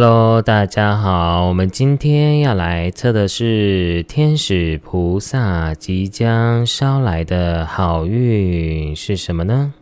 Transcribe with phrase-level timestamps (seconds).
[0.00, 9.74] Hello，大家好，我们今天要来测的是天使菩萨即将捎来的好运是什么呢？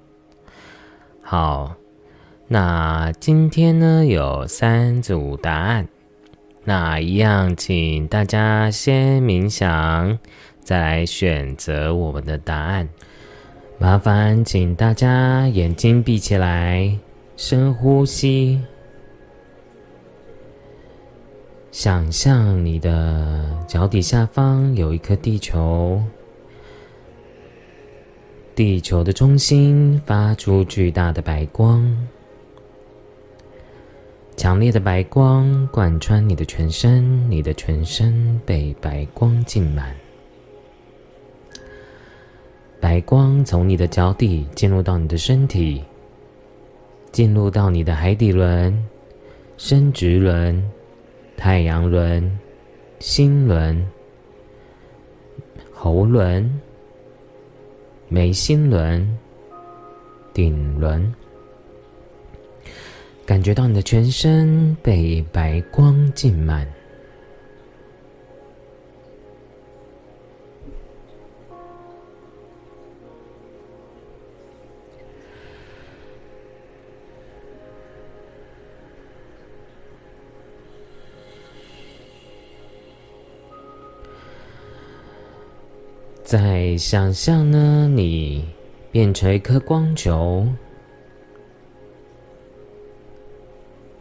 [1.20, 1.74] 好，
[2.48, 5.86] 那今天呢有三组答案，
[6.64, 10.18] 那一样，请大家先冥想，
[10.62, 12.88] 再来选择我们的答案。
[13.76, 16.90] 麻烦请大家眼睛闭起来，
[17.36, 18.58] 深呼吸。
[21.76, 26.02] 想象你的脚底下方有一颗地球，
[28.54, 31.94] 地球的中心发出巨大的白光，
[34.38, 39.94] 强烈的白光贯穿你的全身，你的全身被白光浸满，
[42.80, 45.84] 白光从你的脚底进入到你的身体，
[47.12, 48.82] 进入到你的海底轮、
[49.58, 50.66] 生殖轮。
[51.36, 52.38] 太阳轮、
[52.98, 53.86] 心轮、
[55.72, 56.60] 喉轮、
[58.08, 59.18] 眉心轮、
[60.32, 61.14] 顶轮，
[63.24, 66.66] 感觉到你的全身被白光浸满。
[86.26, 88.44] 在想象呢，你
[88.90, 90.44] 变成一颗光球，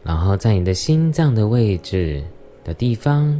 [0.02, 2.24] 然后在你的心脏的位置
[2.64, 3.40] 的地方，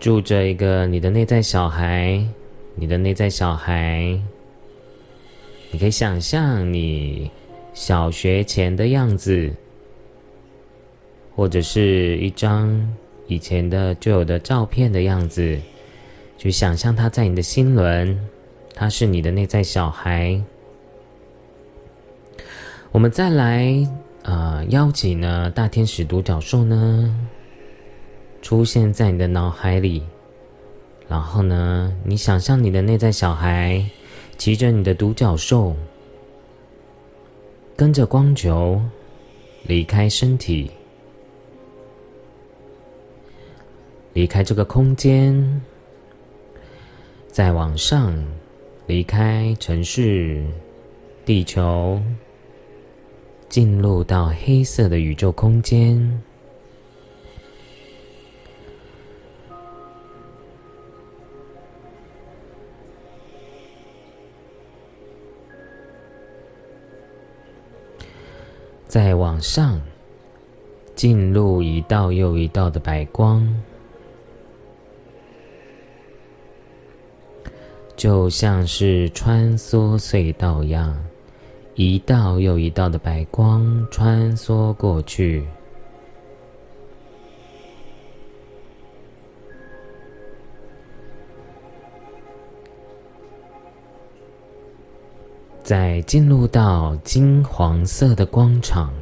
[0.00, 2.26] 住着一个你的内在小孩。
[2.74, 4.18] 你的内在小孩，
[5.70, 7.30] 你可以想象你
[7.74, 9.52] 小学前的样子，
[11.36, 12.94] 或者是一张
[13.26, 15.60] 以前的旧有的照片的样子。
[16.44, 18.28] 去想象他在你的心轮，
[18.74, 20.38] 他是你的内在小孩。
[22.92, 23.74] 我们再来，
[24.24, 27.18] 呃，邀请呢大天使独角兽呢
[28.42, 30.02] 出现在你的脑海里，
[31.08, 33.82] 然后呢，你想象你的内在小孩
[34.36, 35.74] 骑着你的独角兽，
[37.74, 38.78] 跟着光球
[39.62, 40.70] 离开身体，
[44.12, 45.62] 离开这个空间。
[47.34, 48.14] 再往上，
[48.86, 50.46] 离开城市、
[51.24, 52.00] 地球，
[53.48, 56.22] 进入到黑色的宇宙空间。
[68.86, 69.82] 再往上，
[70.94, 73.44] 进入一道又一道的白光。
[77.96, 80.96] 就像是穿梭隧道一样，
[81.74, 85.44] 一道又一道的白光穿梭过去，
[95.62, 98.92] 在进入到金黄色的光场。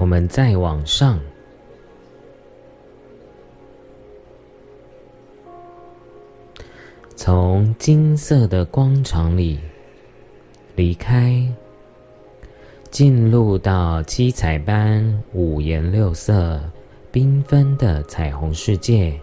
[0.00, 1.20] 我们再往上，
[7.14, 9.60] 从金色的光场里
[10.74, 11.46] 离开，
[12.90, 16.58] 进入到七彩般、五颜六色、
[17.12, 19.20] 缤纷的彩虹世界。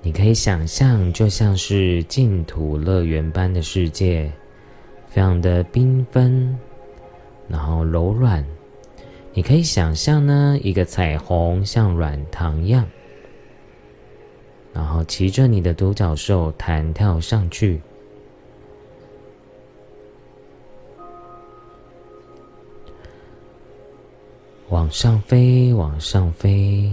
[0.00, 4.32] 你可以想象，就像是净土乐园般的世界，
[5.08, 6.58] 非常的缤纷，
[7.48, 8.42] 然后柔软。
[9.34, 12.86] 你可以想象呢，一个彩虹像软糖一样，
[14.74, 17.80] 然后骑着你的独角兽弹跳上去，
[24.68, 26.92] 往上飞，往上飞，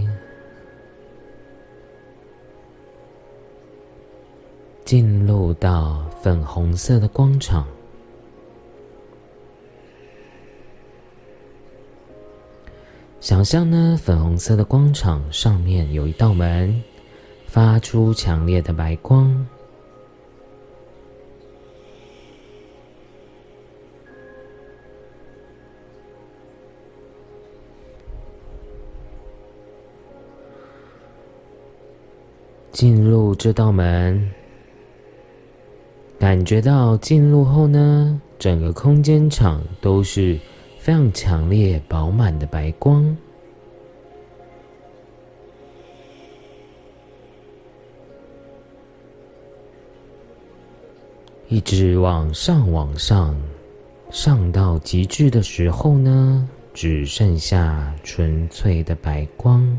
[4.86, 7.66] 进入到粉红色的光场。
[13.20, 16.82] 想象呢粉红色的光场上面有一道门
[17.46, 19.46] 发出强烈的白光。
[32.72, 34.30] 进入这道门
[36.18, 40.40] 感觉到进入后呢整个空间场都是
[40.82, 43.14] 非常强烈、饱满的白光。
[51.48, 53.38] 一直往上，往上，
[54.10, 59.78] 上到极致的时候呢，只剩下纯粹的白光。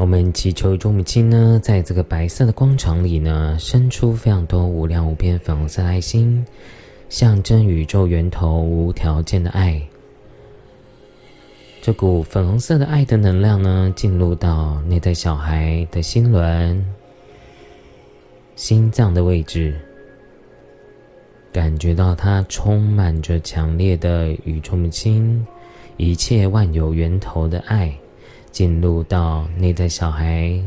[0.00, 6.42] 我们祈求众母亲呢，在这个白色的光场里呢，生出非常多无量无边粉红色爱心，
[7.10, 9.78] 象征宇宙源头无条件的爱。
[11.82, 16.82] 这股粉红色的爱的能量呢，进入到内在小孩的心轮、
[18.56, 19.78] 心脏的位置，
[21.52, 25.46] 感觉到它充满着强烈的宇宙母亲、
[25.98, 27.94] 一切万有源头的爱。
[28.50, 30.60] 进入到内在小孩，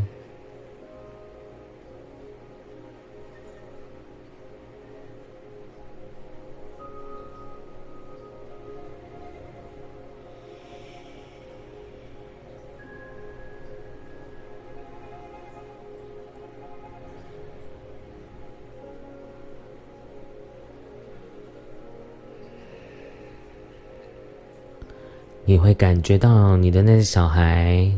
[25.46, 27.92] 你会感觉到你的那个小孩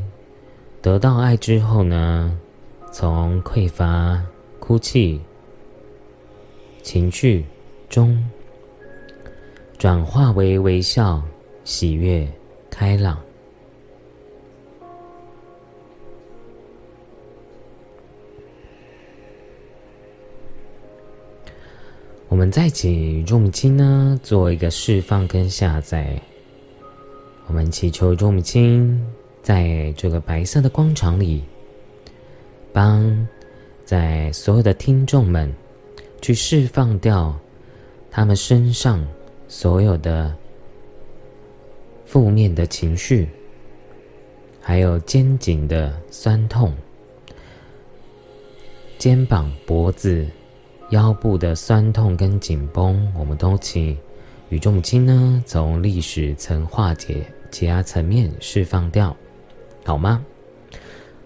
[0.82, 2.36] 得到爱之后呢，
[2.92, 4.20] 从匮乏、
[4.60, 5.22] 哭泣、
[6.82, 7.46] 情绪
[7.88, 8.18] 中
[9.78, 11.22] 转化为微笑、
[11.64, 12.28] 喜悦、
[12.72, 13.20] 开朗。
[22.28, 26.20] 我们再起重金呢，做一个释放跟下载。
[27.48, 29.02] 我们祈求众母亲
[29.42, 31.44] 在这个白色的光场里，
[32.74, 33.28] 帮
[33.86, 35.54] 在所有的听众们
[36.22, 37.38] 去释放掉
[38.10, 39.06] 他们身上
[39.48, 40.36] 所有的
[42.04, 43.30] 负面的情绪，
[44.60, 46.74] 还有肩颈的酸痛、
[48.98, 50.28] 肩膀、脖子、
[50.90, 53.96] 腰部的酸痛跟紧绷，我们都请
[54.50, 57.26] 宇宙母亲呢从历史层化解。
[57.52, 59.16] 解压层面释放掉，
[59.86, 60.26] 好吗？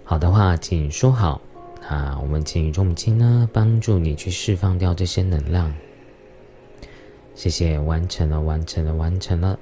[0.03, 1.41] 好的话，请说好。
[1.87, 5.73] 啊我们请宇宙母亲呢，帮助你去释放掉这些能量。
[7.33, 9.57] 谢谢，完成了，完成了，完成了。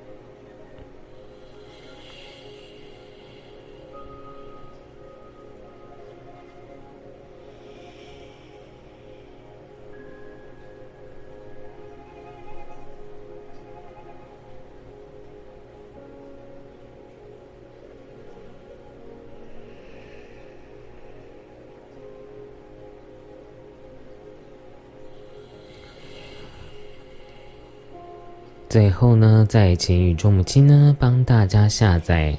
[28.78, 32.38] 最后呢，再请宇宙母亲呢帮大家下载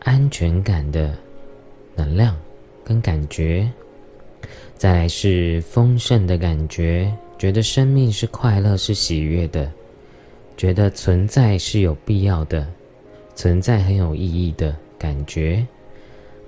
[0.00, 1.16] 安全感的
[1.94, 2.36] 能量
[2.82, 3.70] 跟感觉，
[4.76, 9.70] 再来是丰盛的感觉，觉得生命是快乐是喜悦的，
[10.56, 12.66] 觉得存在是有必要的，
[13.36, 15.64] 存在很有意义的感觉。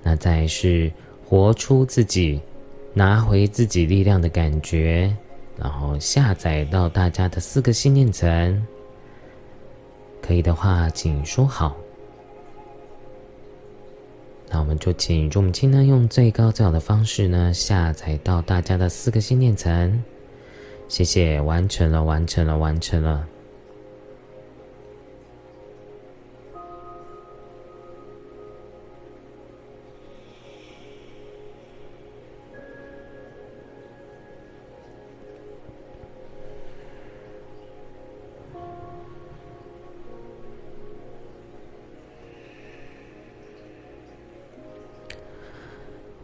[0.02, 0.90] 那再是
[1.24, 2.40] 活出自己，
[2.92, 5.14] 拿回自己力量的感觉，
[5.56, 8.66] 然后下载到大家的四个信念层。
[10.28, 11.74] 可以的话，请说好。
[14.50, 20.04] 那我们就请众母亲呢，用最高最好的方式呢，下载到大家的四个心念层。
[20.86, 23.26] 谢谢，完成了，完成了，完成了。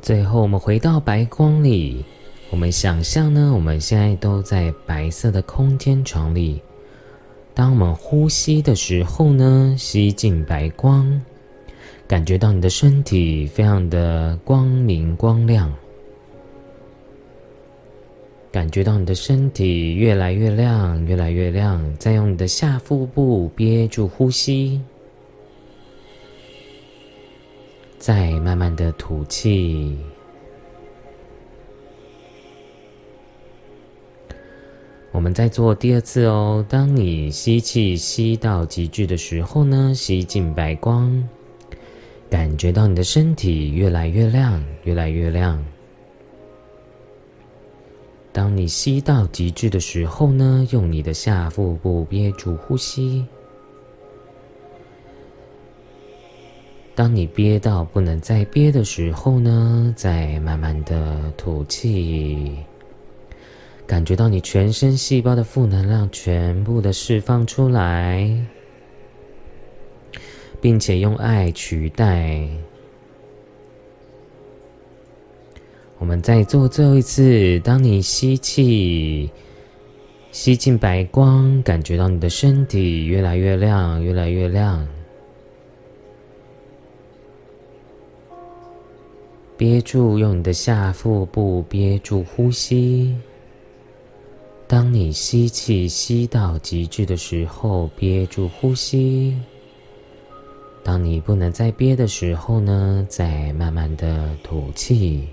[0.05, 2.05] 最后，我们回到白光里。
[2.51, 6.61] 我们想象呢，我们现在都在白色的空间床里。
[7.55, 11.19] 当我们呼吸的时候呢，吸进白光，
[12.07, 15.73] 感觉到你的身体非常的光明光亮，
[18.53, 21.83] 感觉到你的身体越来越亮，越来越亮。
[21.97, 24.79] 再用你的下腹部憋住呼吸。
[28.05, 29.97] 再慢慢的吐气。
[35.11, 41.27] 我们再做第二次哦当你吸气吸到极致的时候呢吸进白光
[42.29, 45.65] 感觉到你的身体越来越亮越来越亮。
[48.35, 53.25] 当你吸到极致的时候呢用你的下腹部憋住呼吸
[56.97, 62.57] 当你憋到不能再憋的时候呢，再慢慢的吐气。
[63.87, 68.35] 感觉到你全身细胞的负能量全部的释放出来，
[70.61, 72.49] 并且用爱取代。
[75.99, 77.59] 我们再做最后一次。
[77.61, 79.29] 当你吸气，
[80.33, 84.87] 吸进白光，感觉到你的身体越来越亮，越来越亮。
[89.57, 93.17] 憋住，用你的下腹部憋住呼吸。
[94.67, 99.37] 当你吸气吸到极致的时候，憋住呼吸。
[100.83, 105.29] 当你不能再憋的时候呢，再慢慢的吐气。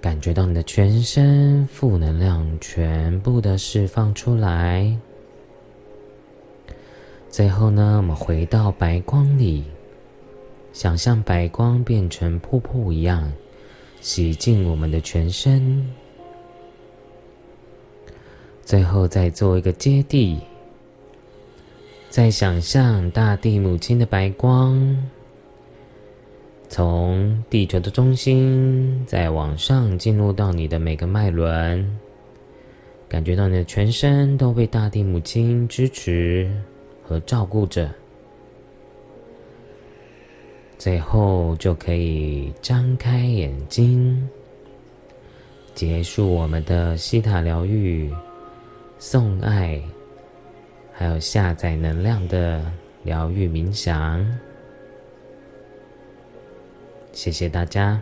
[0.00, 4.96] 感觉到你的全身负能量全部的释放出来。
[7.28, 9.64] 最后呢，我们回到白光里，
[10.72, 13.30] 想象白光变成瀑布一样，
[14.00, 15.86] 洗净我们的全身。
[18.64, 20.38] 最后再做一个接地，
[22.08, 24.96] 再想象大地母亲的白光，
[26.68, 31.98] 从地球的中心再往上进入到你的每个脉轮，
[33.08, 36.50] 感觉到你的全身都被大地母亲支持
[37.04, 37.90] 和照顾着。
[40.82, 44.28] 最后就可以张开眼睛，
[45.76, 48.12] 结束我们的西塔疗愈。
[48.98, 49.80] 送爱，
[50.92, 52.60] 还有下载能量的
[53.04, 54.26] 疗愈冥想，
[57.12, 58.00] 谢谢大家。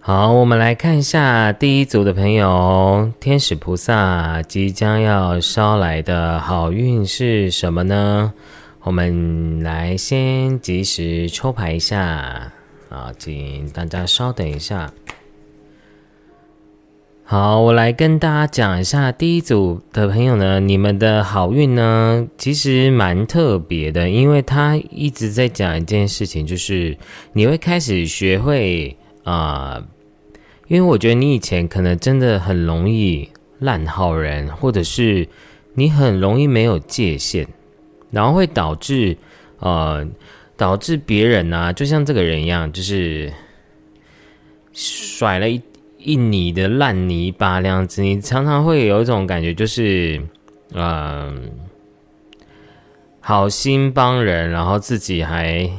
[0.00, 8.34] 好，我们来看一下第一组的朋友，天使菩萨即将要捎来的好运是什么呢？
[8.82, 12.50] 我们来先及时抽牌一下
[12.88, 14.90] 啊，请大家稍等一下。
[17.22, 26.96] 好，我来跟大家讲一下第一组的朋友呢，你们的好运呢，其实蛮特别的，因为他一直在讲一件事情，就是
[27.34, 29.84] 你会开始学会啊，
[30.68, 35.28] 因为我觉得你以前可能真的很容易烂好人，或者是
[35.74, 37.46] 你很容易没有界限，
[38.10, 39.16] 然后会导致
[39.58, 40.06] 呃，
[40.56, 43.32] 导致别人呢，就像这个人一样，就是
[44.72, 45.60] 甩了一。
[46.02, 50.18] 一泥的烂泥巴那样子，你常常会有一种感觉，就是，
[50.72, 51.50] 嗯，
[53.20, 55.70] 好心帮人，然后自己还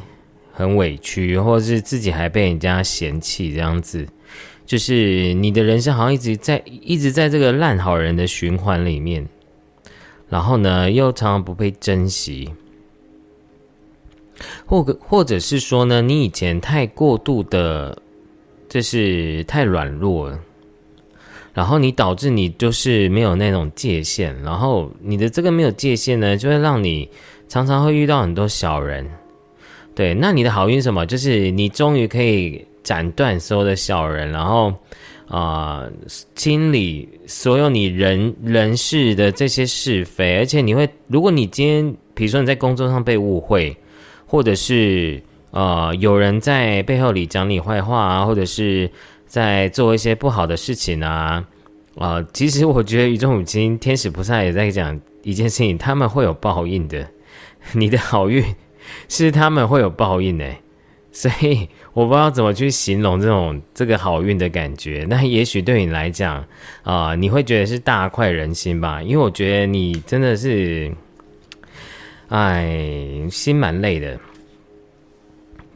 [0.53, 4.07] 很委屈，或者是自己还被人家嫌弃这样子，
[4.63, 9.27] 就是你的人生好像一直在一直在这个烂好人的循环里面，
[10.31, 12.49] 然后呢，又常常不被珍惜，
[14.65, 17.95] 或或者是说呢，你以前太过度的。
[18.73, 20.39] 这是太软弱了，
[21.53, 27.09] 然后你导致你就是没有那种界限，然后你的这个没有界限呢，就会让你
[27.49, 29.05] 常常会遇到很多小人。
[29.93, 31.05] 对，那你的好运什么？
[31.05, 34.73] 就是你终于可以斩断所有的小人，然后
[35.31, 35.87] 啊，
[36.35, 43.75] 清理所有你人人事的这些是非，而且你会，如果你今天比如说你在工作上被误会，
[44.27, 45.21] 或者是。
[45.53, 48.89] 呃，有人在背后里讲你坏话啊，或者是
[49.27, 51.45] 在做一些不好的事情啊，
[51.97, 57.05] 啊，其实我觉得宇宙母亲、天使菩萨也在讲一件事情，他们会有报应的。
[57.75, 58.41] 你的好运
[59.09, 60.49] 是他们会有报应的，
[61.11, 65.05] 所以我不知道怎么去形容这种这个好运的感觉。
[65.09, 66.45] 那也许对你来讲
[66.83, 70.91] 啊，你会觉得是大快人心吧，因为我觉得你真的是，
[72.29, 74.17] 哎，心蛮累的。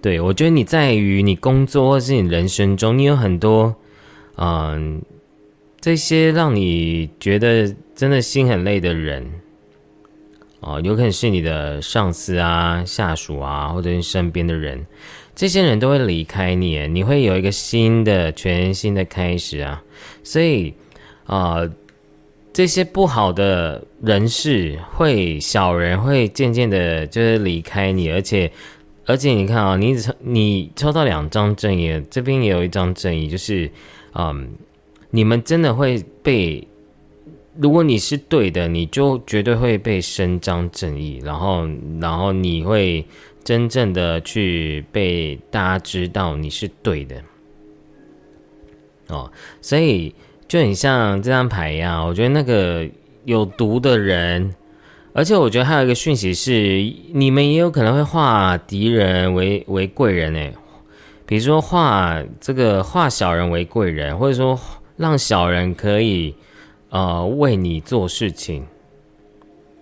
[0.02, 3.76] 对，我觉得你在于你工作或是你人生中，你有很多，
[4.38, 5.02] 嗯，
[5.82, 9.28] 这些让你觉得真的心很累的人，
[10.60, 14.86] 哦，有可能是你的上司啊、下属啊，或者是身边的人，
[15.36, 19.84] 这些人都会离开你，你会有一个新的、全新的开始啊。
[20.24, 20.74] 所以，
[21.26, 21.62] 啊，
[22.54, 28.52] 这些不好的人事会小人会渐渐的，就是离开你，而且。
[29.08, 33.70] 而且你看啊，你抽你抽到两张正义，这边也有一张正义，就是，
[34.16, 34.50] 嗯，
[35.12, 36.68] 你们真的会被，
[37.56, 41.70] 如果你是对的，你就绝对会被伸张正义，然后，
[42.02, 43.06] 然后你会
[43.46, 47.16] 真正的去被大家知道你是对的。
[49.08, 50.14] 哦，所以
[50.48, 52.86] 就很像这张牌一样，我觉得那个
[53.24, 54.56] 有毒的人，
[55.14, 56.52] 而且我觉得还有一个讯息是，
[57.14, 60.54] 你们也有可能会化敌人为为贵人诶，
[61.28, 64.60] 比如说化这个化小人为贵人，或者说
[64.98, 66.36] 让小人可以
[66.90, 68.66] 呃为你做事情，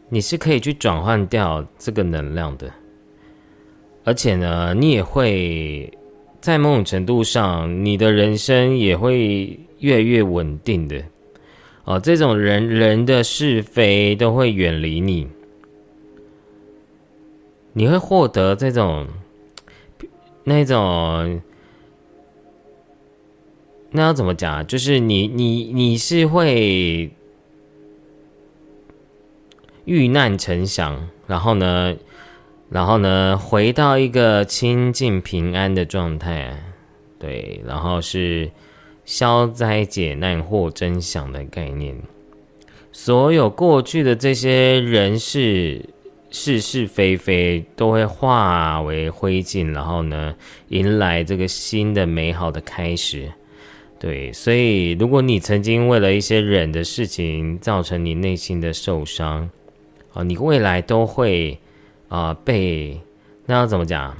[0.10, 2.70] 你是可以去转换掉这个能量的，
[4.04, 5.92] 而且呢，你也会。
[6.42, 11.02] 在某种程度上，你的人生也会越来越稳定的
[11.86, 11.98] 哦。
[11.98, 15.26] 这种人人的是非都会远离你，
[17.72, 19.08] 你会获得这种
[20.44, 21.42] 那种
[23.92, 24.68] 那要怎么讲？
[24.68, 27.10] 就是你你你是会
[29.86, 31.96] 遇难成祥，然后呢？
[32.74, 36.58] 然后呢，回到一个清净平安的状态，
[37.20, 38.50] 对，然后是
[39.06, 41.96] 消灾解难获真相的概念。
[42.92, 45.88] 所有过去的这些人事
[46.32, 50.34] 是是非非都会化为灰烬，然后呢，
[50.70, 53.32] 迎来这个新的美好的开始。
[54.00, 59.48] 对，所以如果你曾经为了一些人的事情造成你内心的受伤，
[60.14, 61.56] 啊，你未来都会。
[62.14, 63.02] 啊，被
[63.48, 64.16] 那要怎么讲？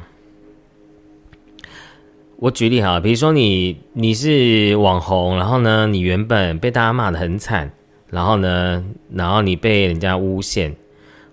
[2.38, 7.72] 我举例哈，比如说你你是网红，然后呢，你原本被大家骂的很惨，
[8.10, 10.76] 然后呢，然后你被人家诬陷，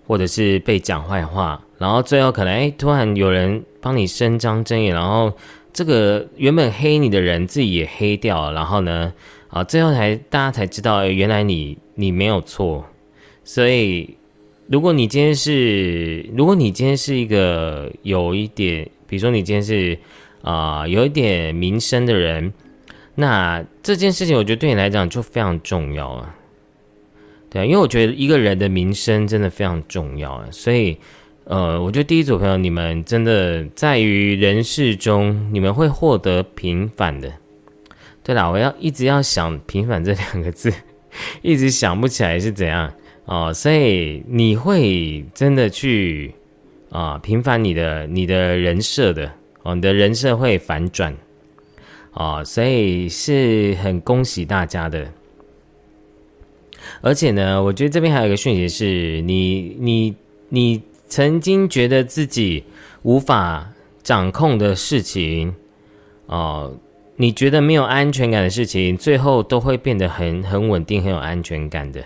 [0.05, 5.33] 或者是被讲坏话，然后最后可能哎，突然有人帮你伸张正义，然后
[5.73, 9.11] 这个原本黑你的人自己也黑掉，然后呢，
[9.47, 12.85] 啊，最后才大家才知道，原来你你没有错，
[13.43, 14.15] 所以。
[14.71, 19.99] 如果你今天是，如果你今天是一个有一点，比如说你今天是
[20.43, 22.53] 啊有一点名声的人，
[23.15, 26.33] 那这件事情我觉得对你来讲就非常重要了。
[27.49, 30.97] 对啊，因为我觉得一个人的名声真的非常重要啊，所以
[31.43, 37.29] 呃，我觉得第一组朋友你们真的在于人世中，你们会获得平反的。
[38.23, 40.71] 对了，我要一直要想平反这两个字，
[41.43, 42.89] 一直想不起来是怎样。
[43.31, 46.35] 哦，所以你会真的去
[46.89, 49.31] 啊平凡你的你的人设的
[49.63, 51.15] 哦，你的人设会反转
[52.11, 55.09] 啊，所以是很恭喜大家的。
[56.99, 60.13] 而且呢，我觉得这边还有一个讯息是，你你
[60.49, 62.61] 你曾经觉得自己
[63.03, 63.71] 无法
[64.03, 65.55] 掌控的事情
[66.25, 66.75] 哦，
[67.15, 72.03] 你觉得没有安全感的事情，最后都会变得很很稳定，很有安全感的。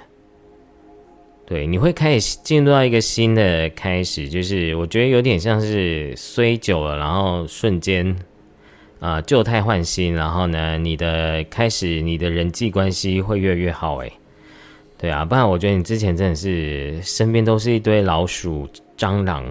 [1.47, 8.15] 对，你会开始进入到一个新的开始，就是我觉得有点像是衰久了，然后瞬间
[8.99, 14.11] 啊旧态换新，然后呢，你的开始你的人际关系会越来越好诶。
[14.97, 19.45] 对啊，不然我觉得你之前真的是身边都是一堆老鼠、蟑螂，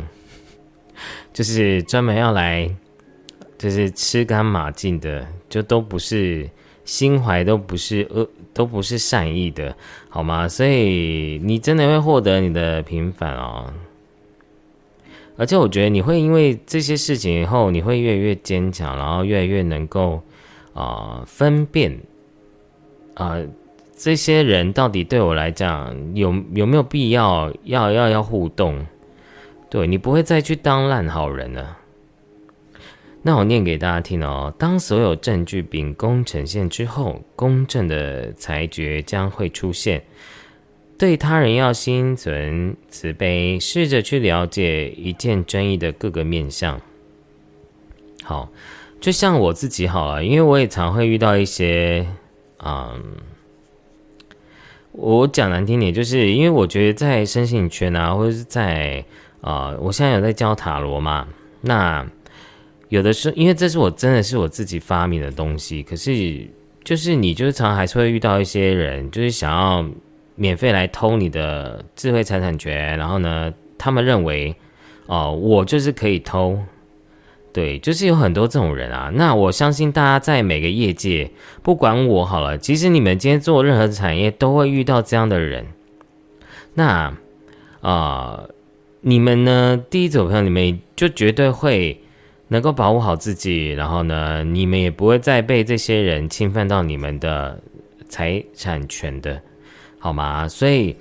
[1.33, 2.68] 就是专门要来
[3.57, 6.50] 就是吃干抹净的，就都不是
[6.85, 8.28] 心怀都不是恶。
[8.54, 9.76] 都不是善意的，
[10.08, 10.48] 好吗？
[10.48, 13.70] 所以你真的会获得你的平反哦。
[15.36, 20.22] 而且我觉得你会因为这些事情以后，你会越来越坚强，然后越来越能够
[20.72, 21.98] 啊分辨
[23.14, 23.36] 啊
[23.96, 28.86] 这些人到底对我来讲有有没有必要要要要互动？
[29.68, 31.76] 对你不会再去当烂好人了。
[33.26, 34.52] 那我念给大家听哦。
[34.58, 40.04] 当所有证据秉公呈现之后，公正的裁决将会出现。
[40.98, 46.78] 对他人要心存慈悲，试着去了解一件争议的各个面向。
[48.22, 48.50] 好，
[49.00, 52.06] 就像我自己好了，因为我也常会遇到一些，
[52.62, 53.02] 嗯，
[54.92, 59.02] 我讲难听点，就是因为我觉得在身心圈啊，或者是在
[59.40, 61.26] 啊，我现在有在教塔罗嘛，
[61.62, 62.06] 那。
[62.94, 66.48] 有的时候，因为这是我真的是我自己发明的东西，可是
[66.85, 69.85] 就是你就是常常还是会遇到一些人，就是想要
[70.37, 74.54] 免费来偷你的智慧财产权，然后呢，他们认为
[75.07, 76.57] 哦，我就是可以偷，
[77.52, 79.11] 对，就是有很多这种人啊。
[79.12, 81.28] 那我相信大家在每个业界，
[81.64, 85.66] 不管我好了，其实你们今天做任何产业都会遇到这样的人。
[86.74, 87.12] 那
[87.80, 88.44] 啊，
[89.00, 89.83] 你们呢？
[89.90, 92.00] 第一组朋友，你们就绝对会。
[92.48, 97.59] 能够保护好自己，然后呢，你们也不会再被这些人侵犯到你们的
[98.09, 99.40] 财产权的，
[99.98, 100.46] 好吗？
[100.46, 100.94] 所以，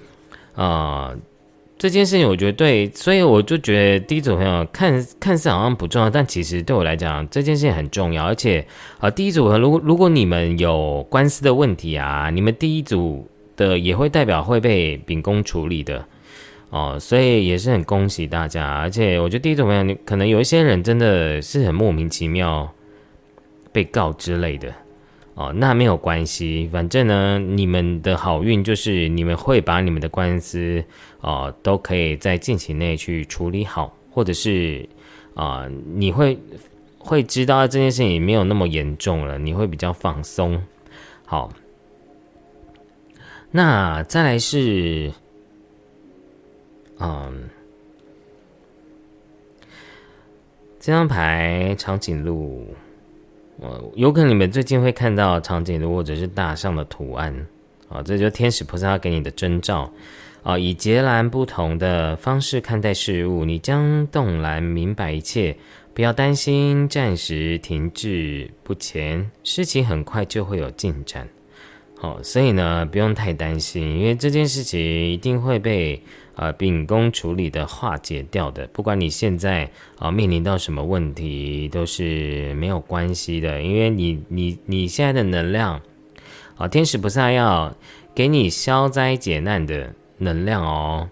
[0.55, 1.15] 呃，
[1.77, 8.23] 这件事情我觉得对，所以我就觉得第一组朋友看看似好像不重要，但其实对我来讲这件事情很重要。
[8.25, 8.65] 而且，
[8.99, 13.27] 啊，第一组如果如果你们有官司的问题啊，你们第一组
[13.57, 16.05] 的也会代表会被秉公处理的。
[16.73, 22.73] 哦，所以也是很恭喜大家，而且我觉得第一种朋友，你可能有一些人真的是很莫名其妙
[23.71, 24.73] 被告之类的，
[25.35, 30.83] 哦，那没有关系，反正呢，你们的好运就是你们会把你们的官司，
[31.21, 34.89] 哦，都可以在近期内去处理好，或者是
[35.35, 36.39] 啊，你会
[36.97, 40.59] 会知道这件事情没有那么严重了，你会比较放松。
[41.23, 41.53] 好，
[43.51, 45.11] 那再来是。
[46.99, 47.49] 嗯，
[50.79, 52.67] 这张牌长颈鹿，
[53.57, 57.35] 我，有可能你们最近会看到长颈鹿或者是大象的图案
[57.89, 59.91] 啊，这就是天使菩萨给你的征兆
[60.43, 65.57] 啊，以截然不同的方式看待事物，你将洞然明白一切，
[65.93, 71.27] 不要担心，暂时停滞不前，事情很快就会有进展。
[71.97, 76.01] 好，所以呢，不用太担心，因为这件事情一定会被。
[76.35, 79.69] 啊，秉公处理的化解掉的，不管你现在
[79.99, 85.79] 啊面临到什么问题，都是没有关系的，因为你你你现在的能量，
[86.55, 87.75] 啊，天使菩萨要
[88.15, 91.07] 给你消灾解难的能量哦，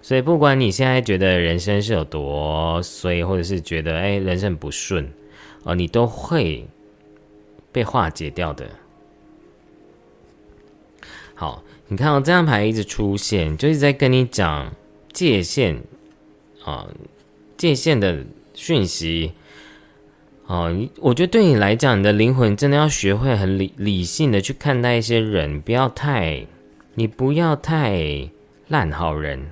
[0.00, 5.12] 所以不管你现在觉得人生是有多衰，或者是觉得哎人生不顺，
[5.64, 6.64] 啊，你都会
[7.72, 8.70] 被化解掉的。
[11.34, 11.64] 好。
[11.92, 14.74] 你看到这张牌一直出现，就是在跟你讲
[15.12, 15.82] 界限
[16.64, 16.88] 啊，
[17.58, 18.24] 界限的
[18.54, 19.32] 讯息
[20.46, 20.74] 哦。
[21.00, 26.46] 我觉得对你来讲，你的灵魂真的要学会很理理性的去看待一些人，不要太，
[26.94, 28.30] 你不要太
[28.68, 29.50] 烂好人。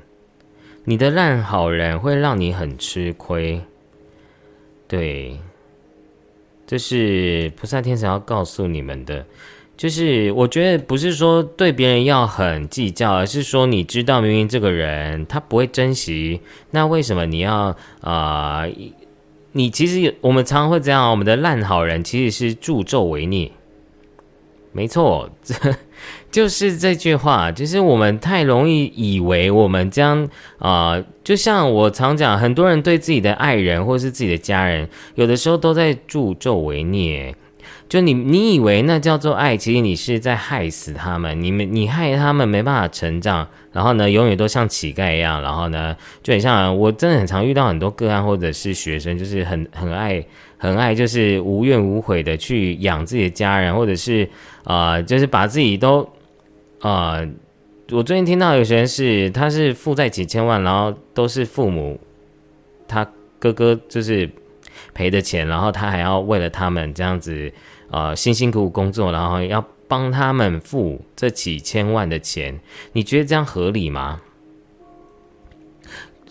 [0.84, 3.60] 你的烂好人会让你很吃亏。
[4.88, 5.38] 对，
[6.66, 9.26] 这是菩萨天神要告诉你们的。
[9.80, 18.66] 就是我觉得不是说对别人要很计较，而是说你知道明明这个人他不会珍惜，那为什么你要啊？
[19.52, 23.50] 你其实我们常会这样，我们的烂好人其实是助纣为虐。
[24.72, 25.54] 没错，这
[26.30, 37.34] 就是这句话，就是我们太容易以为我们将啊，就像我常讲，很多人对自己的爱人或是自己的家人，有的时候都在助纣为虐。
[37.90, 41.42] 就你，你以为那叫做爱，其实你是在害死他们。
[41.42, 45.42] 你们，你害他们没办法成长，然后呢，永远都像乞丐一样。
[45.42, 50.24] 然后呢，就很像我真的很常遇到很多个案或者是学生，就是很很爱
[50.56, 54.28] 很爱，就是无怨无悔的去养自己的家人，或者是
[54.62, 56.08] 啊，就是把自己都
[56.78, 57.20] 啊。
[57.90, 61.98] 我最近听到有学生是，他是负债几千万，然后都是父母
[62.86, 63.04] 他
[63.40, 64.30] 哥哥就是
[64.94, 67.52] 赔的钱，然后他还要为了他们这样子。
[67.90, 72.60] 呃，辛辛苦苦工作，然后要帮他们付这几千万的钱，
[72.92, 74.20] 你觉得这样合理吗？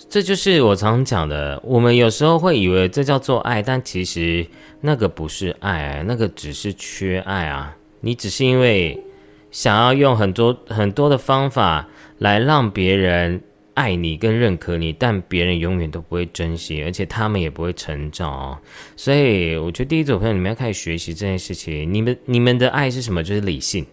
[0.10, 4.48] 这就是我常讲的，我们有时候会以为这叫做爱，但其实
[4.82, 7.76] 那个不是爱，那个只是缺爱啊。
[8.02, 9.04] 你只是因为
[9.52, 13.42] 想要用很多很多的方法来让别人。
[13.80, 18.60] 爱你跟认可你，但别人永远都不会珍惜，而且他们也不会成长哦。
[18.98, 21.94] 所以我觉得第一组朋友，你们要开始学习这件事情。
[21.94, 23.24] 你们你们的爱是什么？
[23.24, 23.86] 就是理性。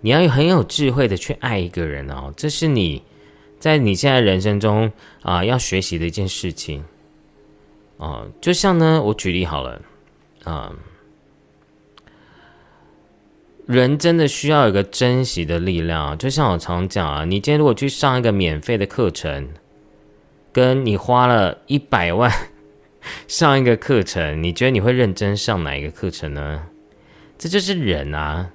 [0.00, 3.02] 你要有很有智慧的去爱一个人哦，这是你
[3.58, 6.84] 在你现在人生中啊要学习的一件事情。
[7.96, 9.82] 哦，就像呢，我举例好了，
[10.44, 10.72] 啊。
[13.66, 19.48] 人真的需要一个珍惜的力量，就像我常讲啊，你今天如果去上一个免费的课程，
[20.52, 22.30] 跟你花了一百万
[23.26, 26.62] 上一个课程，你觉得你会认真上哪一个课程呢？
[27.36, 28.48] 这就是人啊，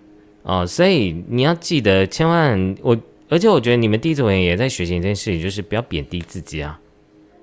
[0.43, 2.97] 哦，所以你要记得，千万我，
[3.27, 6.79] 而且我觉得你们第一组人也在学习一件事情，就是不要贬低自己啊。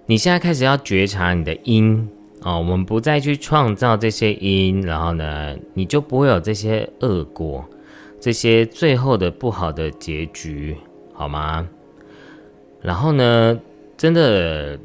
[0.07, 2.09] 你现在开始要觉察你的因。
[2.43, 7.65] 哦，我们不再去创造这些因，然后呢，你就不会有这些恶果，
[8.21, 10.77] 这些最后的不好的结局，
[11.13, 11.69] 好吗？
[12.81, 13.59] 然后呢，
[13.97, 14.79] 真的，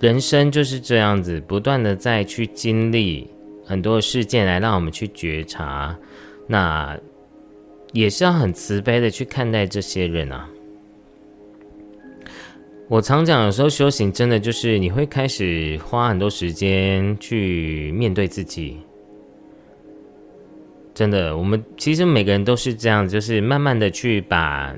[0.00, 3.30] 人生就是这样子，不断的再去经历
[3.64, 5.96] 很多事件，来让我们去觉察，
[6.48, 6.98] 那
[7.92, 10.48] 也是要很慈悲的去看待这些人啊。
[12.92, 18.76] 我常讲，有时候修行真的就是你会开始花很多时间去面对自己，
[20.92, 24.76] 真的，我们其实每个人都是这样，就是慢慢的去把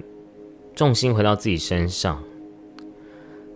[0.76, 2.22] 重心回到自己身上。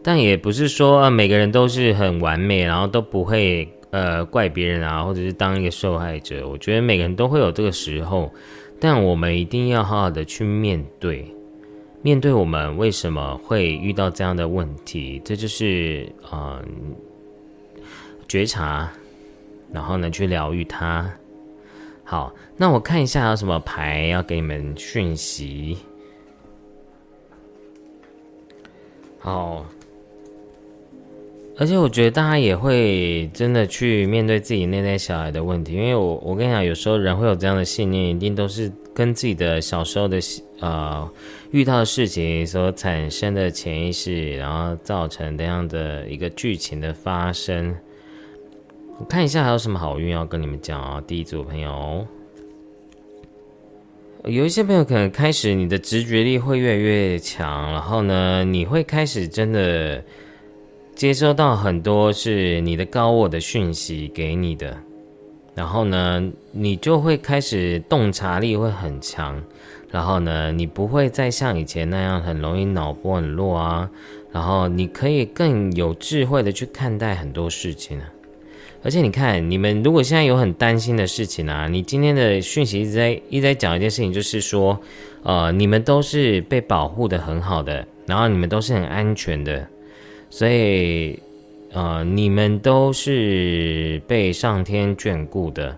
[0.03, 6.49] 但也不是说每个人都是很完美，然后都不会呃怪别人啊，或者是当一个受害者。
[6.49, 8.29] 我觉得每个人都会有这个时候，
[8.81, 11.33] 但我们一定要好好的去面对，
[12.03, 16.63] 面对我们为什么会遇到这样的问题，这就是呃
[18.27, 18.91] 觉察，
[19.73, 21.11] 然后呢去疗愈它。
[22.05, 25.77] 好，那我看一下有什么牌要给你们讯息。
[29.19, 29.65] 好。
[31.61, 40.19] 而且我觉得大家也会真的去面对自己内在小孩的问题，因为我我跟你讲，有时候人会有这样的信念，一定都是跟自己的小时候的
[40.59, 41.09] 呃
[41.53, 47.77] 遇到的事情所产生的潜意识，然后造成这样的一个剧情的发生。
[48.99, 51.01] 我看一下还有什么好运要跟你们讲啊？
[51.07, 52.05] 第一组朋友，
[54.25, 60.03] 有一些朋友可能开始你的直觉力会越来越强，然后呢，你会开始真的。
[60.97, 64.77] 接收到很多是你的高我的讯息给你的，
[65.55, 69.43] 然后呢，你就会开始洞察力会很强，
[69.91, 73.91] 然后呢，你不会再像以前那样很容易脑波很弱啊，
[74.31, 78.09] 然后你可以更有智慧的去看待很多事情啊。
[78.85, 84.79] 而且你看，你们如果现在有很担心的事情啊，你今天的讯息一直在一直在讲一件事情，就是说，
[85.25, 89.67] 呃，你们都是被保护的很好的，然后你们都是很安全的。
[90.31, 91.19] 所以，
[91.73, 95.77] 呃，你们都是被上天眷顾的。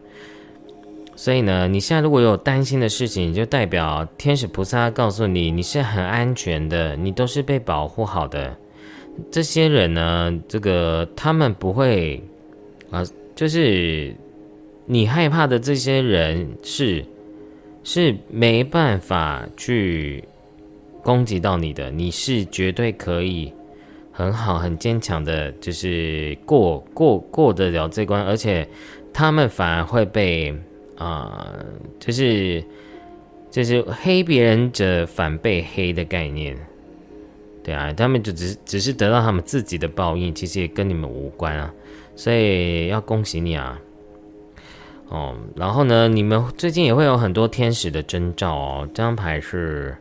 [1.16, 8.56] 所以呢，你现在如果有担心的事情，就代表天使菩萨告诉你，你是很安全的，你都是被保护好的。
[9.30, 12.22] 这些人呢，这个他们不会
[12.90, 14.14] 啊，就是
[14.86, 17.04] 你害怕的这些人是
[17.84, 20.24] 是没办法去
[21.02, 23.52] 攻击到你的，你是绝对可以。
[24.12, 28.68] 很好，很坚强的，就是过过过得了这关，而且
[29.12, 30.54] 他们反而会被
[30.96, 31.48] 啊，
[31.98, 32.62] 就是
[33.50, 36.56] 就是黑别人者反被黑的概念，
[37.62, 41.72] 对啊，他们就只只是得到他们自己的报应，其实也跟你们无关啊，
[42.14, 43.80] 所以要恭喜你啊，
[45.08, 49.96] 哦，然后呢，你们最近也会有很多天使的征兆哦，这张牌是。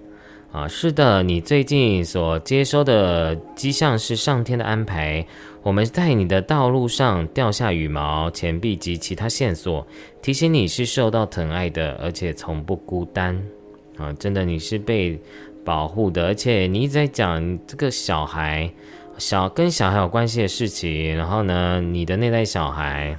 [0.60, 5.26] 啊，是的，你最近所接收的迹象是上天的安排。
[5.64, 9.88] 我们在你的道路上掉下羽毛、钱币及其他线索，
[10.22, 13.42] 提醒你是受到疼爱的，而且从不孤单。
[13.98, 15.18] 啊，真的，你是被
[15.64, 18.70] 保护的，而且你一直在讲这个小孩，
[19.18, 21.16] 小跟小孩有关系的事情。
[21.16, 23.18] 然后呢，你的那代小孩，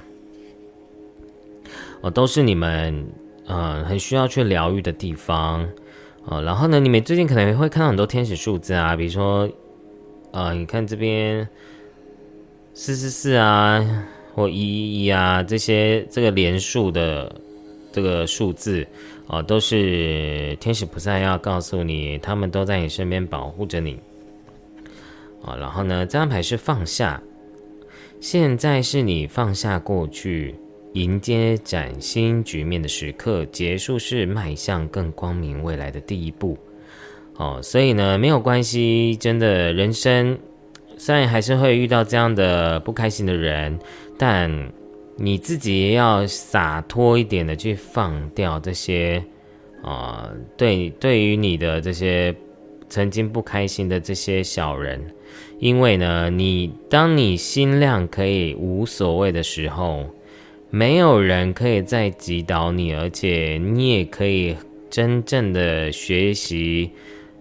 [2.01, 3.03] 哦，都是你们
[3.47, 5.67] 嗯很需要去疗愈的地方。
[6.25, 9.49] 哦，然后呢，你们最近可能会看到很多天使数字啊，比如说，
[10.31, 11.47] 呃，你看这边
[12.73, 14.05] 四四四啊，
[14.35, 17.35] 或一一一啊，这些这个连数的
[17.91, 18.85] 这个数字
[19.27, 23.99] 啊，都是天使菩萨要告诉你，他们都在你身边保护着你。
[25.43, 27.21] 啊，然后呢，这张牌是放下，
[28.19, 30.55] 现在是你放下过去。
[30.93, 36.57] 迎接崭新局面的时刻，结束是迈向更光明未来的第一步。
[37.37, 40.37] 哦，所以呢，没有关系，真的人生
[40.97, 43.79] 虽然还是会遇到这样的不开心的人，
[44.17, 44.51] 但
[45.15, 49.23] 你自己要洒脱一点的去放掉这些
[49.81, 52.35] 啊，对，对于你的这些
[52.89, 55.01] 曾经不开心的这些小人，
[55.57, 60.05] 因为呢，你当你心量可以无所谓的时候。
[60.73, 64.55] 没有人可以再击倒你，而且你也可以
[64.89, 66.89] 真正的学习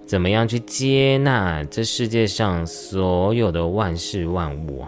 [0.04, 4.84] 怎么样去接纳这世界上所有的万事万物。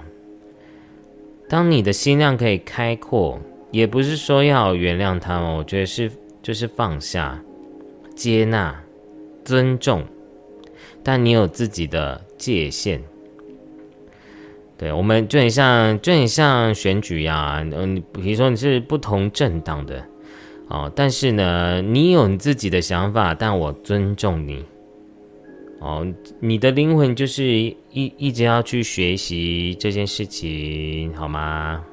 [1.49, 6.11] 当你的心量可以开阔，也不是说要原谅他们，我觉得是
[6.43, 7.41] 就是放下、
[8.17, 8.83] 接纳、
[9.45, 10.03] 尊重，
[11.05, 13.01] 但你有自己的界限。
[14.83, 17.65] 对，我们就很像，就很像选举呀。
[17.73, 20.05] 嗯，比如说你是不同政党的，
[20.67, 24.65] 哦，但是呢，你有你自己的想法，但我尊重你。
[25.79, 26.05] 哦，
[26.41, 31.85] 你的灵魂就是一一直要去学习这件事情，好吗？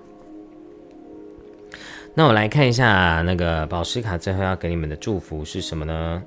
[2.15, 6.23] 那我来看一下那个宝石卡，最后要给你们的祝福是什么呢？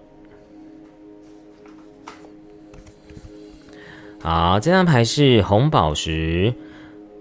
[4.23, 6.55] 好，这张牌是红宝石，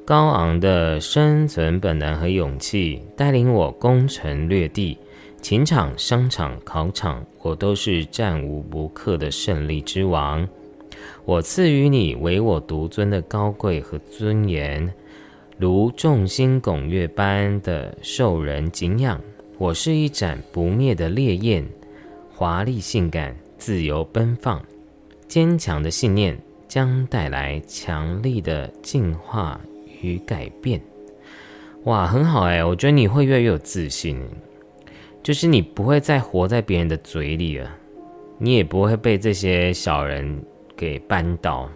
[0.06, 4.96] 高昂的生存本能和勇气带领我攻城略地，
[5.42, 10.48] 情场、商场、考场，我都是战无不克的胜利之王。
[11.26, 14.88] 我赐予你唯我独尊的高贵和尊严，
[15.58, 19.20] 如众星拱月般的受人敬仰。
[19.58, 21.68] 我是一盏不灭的烈焰，
[22.32, 24.62] 华丽性感，自由奔放。
[25.28, 26.38] 坚强的信念
[26.72, 29.60] 将带来强力的进化
[30.02, 30.80] 与改变。
[31.84, 34.18] 哇，很好哎，我觉得你会越来越有自信。
[35.22, 37.70] 就是你不会再活在别人的嘴里了，
[38.38, 40.42] 你也不会被这些小人
[40.78, 41.70] 给扳倒。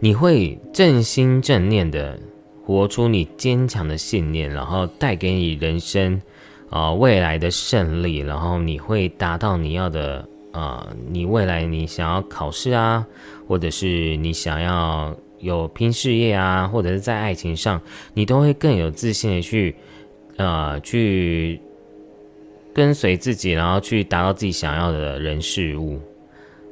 [0.00, 2.18] 你会正心正念的
[2.64, 6.22] 活出你坚强的信念，然后带给你人生
[6.70, 13.06] 啊未来的胜利，然后你会达到你要的啊，你未来你想要考试啊，
[13.46, 17.80] 或者是你想要有拼事业啊，或者是在爱情上，
[18.14, 19.76] 你都会更有自信的去
[20.36, 21.60] 啊去。
[22.74, 25.98] 跟随自己，然后去达到自己想要的人事物，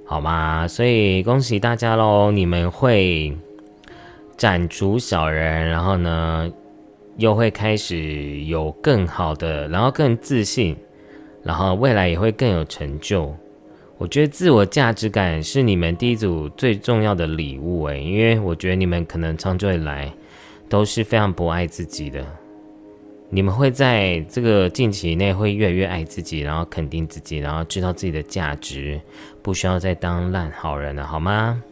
[0.05, 0.68] 好吗？
[0.68, 2.31] 所以恭喜大家喽！
[2.31, 3.35] 你们会
[4.37, 6.53] 斩除小人，然后呢，
[7.16, 10.77] 又会开始有更好的，然后更自信，
[11.42, 13.35] 然后未来也会更有成就。
[13.96, 20.12] 我觉得自我价值感是你们第一组最重要的礼物诶，因为我觉得你们可能长久以来
[20.68, 22.24] 都是非常不爱自己的。
[23.30, 29.00] 你们会在这个近期内会越来越爱自己，然后肯定自己，然后知道自己的价值，
[29.42, 31.62] 不需要再当烂好人了，好吗？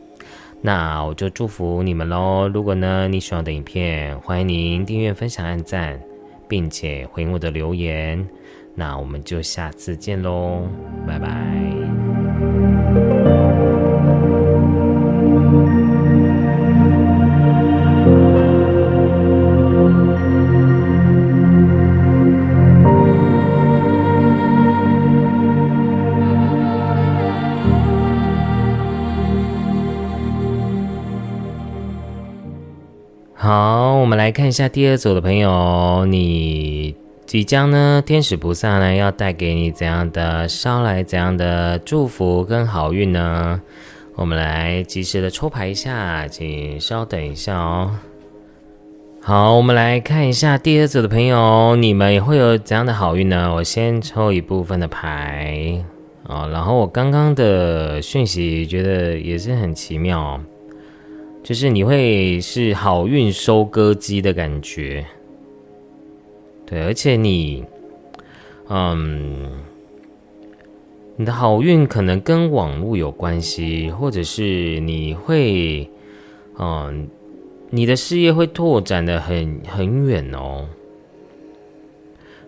[0.60, 2.48] 那我就祝福你们喽。
[2.48, 6.00] 如果呢你喜欢的影片，欢迎您订阅、分享、按赞，
[6.48, 8.24] 并且回应我的留言。
[8.74, 10.66] 那我们就下次见喽，
[11.06, 12.11] 拜拜。
[33.42, 36.94] 好，我们来看一下第二组的朋友，你
[37.26, 43.60] 即将呢，天使菩萨呢要带给你怎样的捎来怎样的祝福跟好运呢？
[44.14, 47.90] 我们来及时的抽牌一下，请稍等一下哦。
[49.20, 53.52] 好，我们来看一下第二组的朋友，你们会有怎样的好运呢？
[53.52, 55.84] 我先抽一部分的牌
[56.28, 60.40] 啊，然后我刚刚的讯息觉得也是很奇妙。
[61.42, 65.04] 就是你会是好运收割机的感觉，
[66.64, 67.64] 对，而且你，
[68.68, 69.50] 嗯，
[71.16, 75.90] 你的好运可能跟网络有关系，或者是你会，
[76.58, 77.08] 嗯，
[77.70, 80.68] 你的事业会拓展的很很远哦，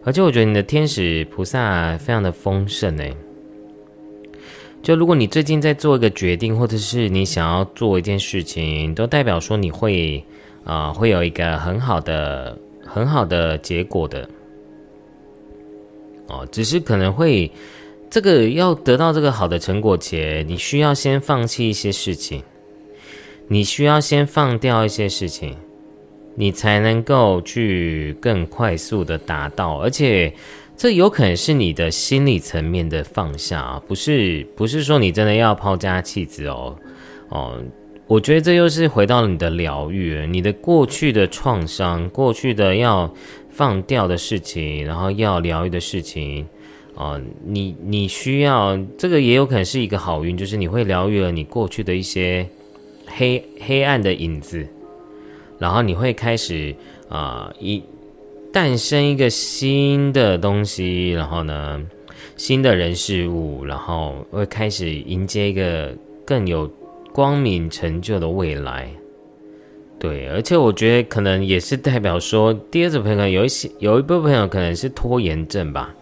[0.05, 3.05] 而且我觉得你的天使菩萨非常的丰盛呢。
[4.85, 10.23] 就如果你最近在做一个决定，或者是你想要做一件事情，都代表说你会
[10.63, 14.29] 啊会有一个很好的很好的结果的
[16.27, 16.47] 哦。
[16.53, 17.51] 只是可能会
[18.11, 22.43] 这个要得到这个好的成果前，你需要先放弃一些事情，
[23.49, 25.57] 你需要先放掉一些事情，
[26.35, 30.31] 你才能够去更快速的达到，而且。
[30.77, 36.77] 这有可能是你的心理层面的放下啊，不是不是说你真的要抛家弃子哦
[37.29, 37.63] 哦，
[38.07, 43.11] 我觉得这又是回到了你的疗愈，你的过去的创伤，过去的要
[43.51, 46.47] 放掉的事情，然后要疗愈的事情
[46.97, 52.47] 啊，你你需要这个也有可能是一个好运，就是你会疗愈了你过去的一些
[53.07, 54.67] 黑黑暗的影子，
[55.59, 56.75] 然后你会开始
[57.09, 57.81] 啊一。
[58.55, 61.83] 诞生一个新的东西，然后呢，
[62.37, 65.93] 新的人事物，然后会开始迎接一个
[66.25, 66.71] 更有
[67.13, 68.89] 光明成就的未来。
[69.99, 75.93] 对，而且我觉得可能也是代表说，第二组朋友有一些有一部分朋友可能是拖延症吧，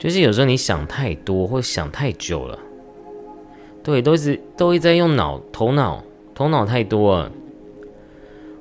[0.00, 2.58] 就是有时候你想太多或想太久了，
[3.84, 6.02] 对，都是都一直在用脑头脑
[6.34, 7.32] 头脑太多了，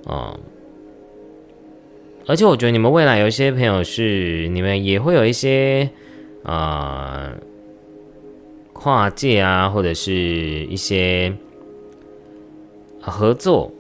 [0.06, 0.40] 啊。
[2.28, 5.90] 而且我觉得你们未来有一些朋友是你们也会有一些
[6.44, 7.34] 啊
[8.74, 11.34] 跨界啊，或者是一些
[13.02, 13.72] 合作，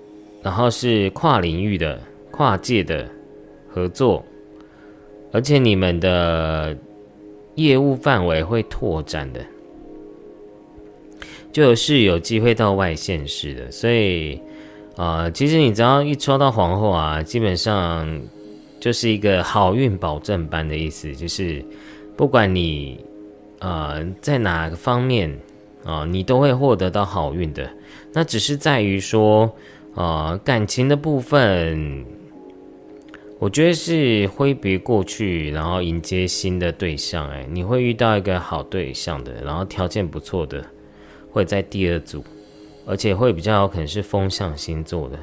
[0.41, 3.07] 然后是跨领域的跨界的
[3.69, 4.25] 合作，
[5.31, 6.75] 而且你们的
[7.55, 9.39] 业务范围会拓展的，
[11.51, 14.41] 就是有机会到外县市的，所以。
[14.95, 18.21] 啊，其实你只要一抽到皇后啊，基本上
[18.79, 21.63] 就是一个好运保证班的意思，就是
[22.17, 23.03] 不管你
[23.59, 25.35] 呃在哪个方面
[25.83, 27.69] 啊，你都会获得到好运的。
[28.13, 29.49] 那只是在于说，
[29.95, 32.05] 呃，感情的部分，
[33.39, 37.29] 我觉得是挥别过去，然后迎接新的对象。
[37.29, 40.63] 哎，你会遇到一个好对象的，然后条件不错的，
[41.31, 42.23] 会在第二组，
[42.85, 45.17] 而且会比较有可能是风象星座的。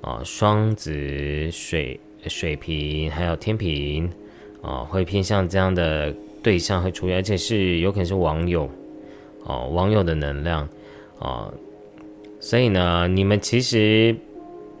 [0.00, 4.10] 啊，双子、水、水瓶，还有天平，
[4.60, 8.68] 啊，会偏向这样的对象会出现，而且是有可能是网友，
[9.44, 10.68] 哦，网友的能量，
[11.18, 11.50] 啊，
[12.38, 14.14] 所以呢，你们其实，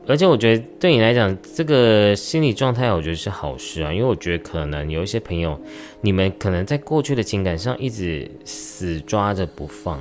[0.06, 5.58] 而且我觉得对你来讲，这个心理状态，我觉得是好事啊，因为我觉得可能有一些朋友，
[6.02, 9.98] 你们可能在过去的情感上一直死抓着不放，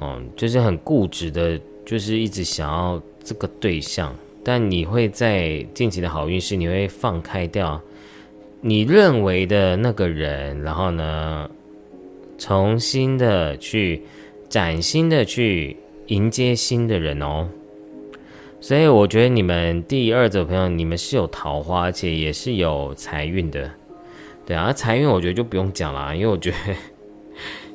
[0.00, 3.02] 嗯，就是很固执的，就是一直想要。
[3.24, 7.78] 这个对象，但你会在近期的好运势，你会放开掉
[8.62, 11.50] 你认为的那个人，然后呢，
[12.38, 14.02] 重新的去
[14.48, 15.76] 崭新的去
[16.06, 17.50] 迎接新的人哦。
[18.62, 23.70] 所以我觉得你们第二组朋友，你们是有桃花，而且也是有财运的。
[24.46, 26.56] 对啊，财运我觉得就不用讲了，因为我觉得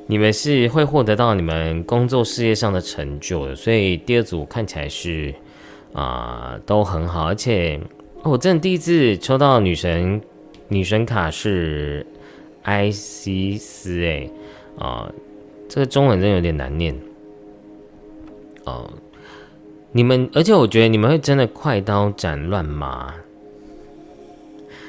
[0.06, 3.56] 你们是会获得到你们工作事业上的成就的。
[3.56, 5.34] 所以第二组看起来是。
[5.94, 7.78] 啊，都很好，而且
[8.24, 10.20] 我真的第一次抽到女神
[10.66, 12.04] 女神卡是
[12.64, 14.28] 艾西斯哎，
[14.76, 15.08] 啊，
[15.68, 16.92] 这个中文真有点难念
[18.64, 18.90] 哦。
[19.92, 23.14] 你们，而且我觉得你们会真的快刀斩乱麻。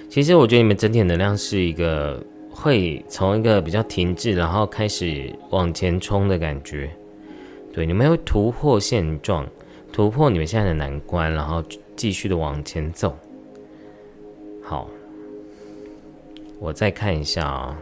[0.10, 2.20] 其实我觉得你们整体能量是一个
[2.66, 6.90] 会从一个比较停滞，然后开始往前冲的感觉。
[7.72, 9.48] 对，你们会突破现状。
[9.94, 11.64] 突破你们现在的难关，然后
[11.96, 13.16] 继续的往前走。
[14.64, 14.90] 好，
[16.60, 17.78] 我再看一下啊，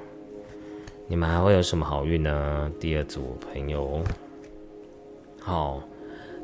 [1.07, 2.69] 你们还会有什么好运呢？
[2.77, 4.03] 第二组朋友，
[5.39, 5.81] 好，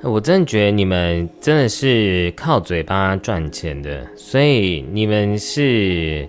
[0.01, 6.25] 我真的觉得你们真的是靠嘴巴赚钱的，所以你们是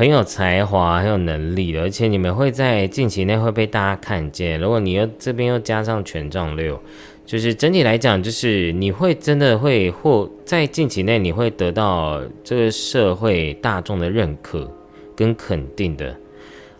[0.00, 4.58] 很有才华、很有能力的，而且你们会在近期内会被大家看见。
[4.58, 6.80] 如果你又这边又加上权杖六。
[7.26, 14.68] 就是整体来讲，就是你会真的会或在近期内，你会得到这个社会大众的认可
[15.14, 16.16] 跟肯定的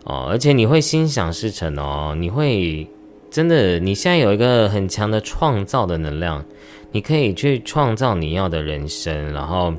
[0.03, 2.85] 哦，而且你会心想事成哦，你会
[3.29, 6.43] 真的，你现在有一个很强的创造的能量，
[6.91, 9.71] 你可以去创造你要的人生，然后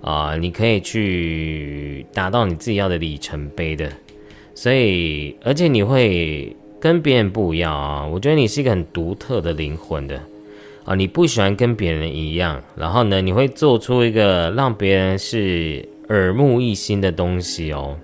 [0.00, 3.90] 啊，你可以去达到你自己要的里程碑的，
[4.54, 6.54] 所以而且你会。
[6.80, 8.06] 跟别人不一样啊！
[8.06, 10.22] 我觉得你是一个很独特的灵魂的
[10.84, 10.94] 啊！
[10.94, 17.98] 你不喜欢跟别人一样，然后呢，你会做出一个让别人是耳目一新的东西哦。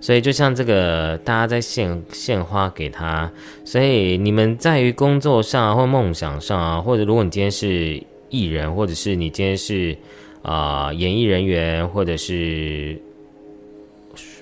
[0.00, 3.30] 所以就像这个，大家在献献花给他，
[3.62, 9.94] 所以你们在于工作上或梦想上啊，或者如果你今天是艺人，或者是你今天是
[10.42, 13.00] 啊演艺人员，或者是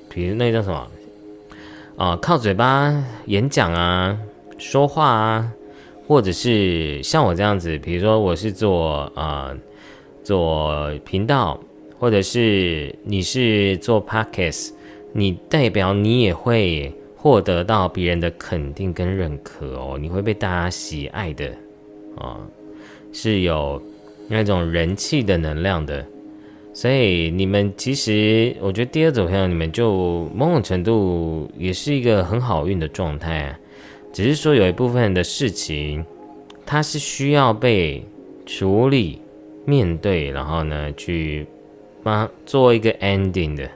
[0.08, 0.86] 比如那叫什么？
[1.96, 4.18] 啊，靠嘴巴演讲啊，
[4.56, 5.52] 说话啊，
[6.06, 9.54] 或者是像我这样子，比如说我是做啊
[10.24, 11.60] 做频道，
[11.98, 14.70] 或者是你是做 podcast，
[15.12, 21.52] 你代表你也会获得到别人的肯定跟认可哦，你会被大家喜爱的
[22.16, 22.40] 啊，
[23.12, 23.82] 是有
[24.30, 26.06] 那种人气的能量的。
[26.72, 33.58] 所以你们其实，我觉得第二组朋友，你们就某种程度也是一个很好运的状态啊，
[34.12, 36.04] 只是说有一部分的事情，
[36.64, 38.04] 它是需要被
[38.46, 39.20] 处理、
[39.66, 41.44] 面对，然后呢去
[42.04, 43.68] 帮做一个 ending 的。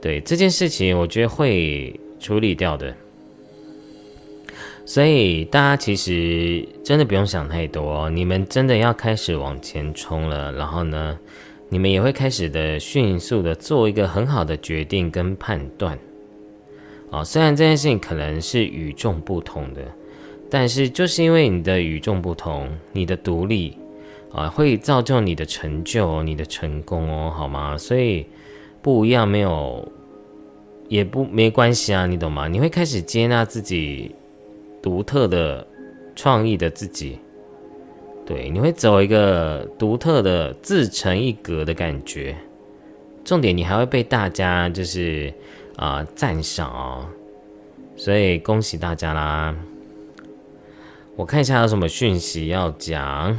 [0.00, 2.94] 对这件事情，我觉得会处理掉的。
[4.90, 11.16] 所以大家其实真的不用想太多，你们真的要开始往前冲了，然后呢？
[11.68, 15.96] 你们也会开始的迅速的做一个很好的决定跟判断，
[17.12, 19.80] 啊，虽然这件事情可能是与众不同的，
[20.50, 23.78] 但是就是因为你的与众不同，你的独立，
[24.32, 27.78] 啊，会造就你的成就，你的成功哦，好吗？
[27.78, 28.26] 所以
[28.82, 29.86] 不一样没有，
[30.88, 32.48] 也不没关系啊，你懂吗？
[32.48, 34.16] 你会开始接纳自己
[34.82, 35.66] 独特的
[36.14, 37.18] 创意的自己。
[38.26, 42.36] 对，你会走一个独特的自成一格的感觉，
[43.24, 45.32] 重点你还会被大家就是
[45.76, 47.06] 啊赞赏哦，
[47.96, 49.56] 所以恭喜大家啦！
[51.16, 53.36] 我看一下有什么讯息要讲。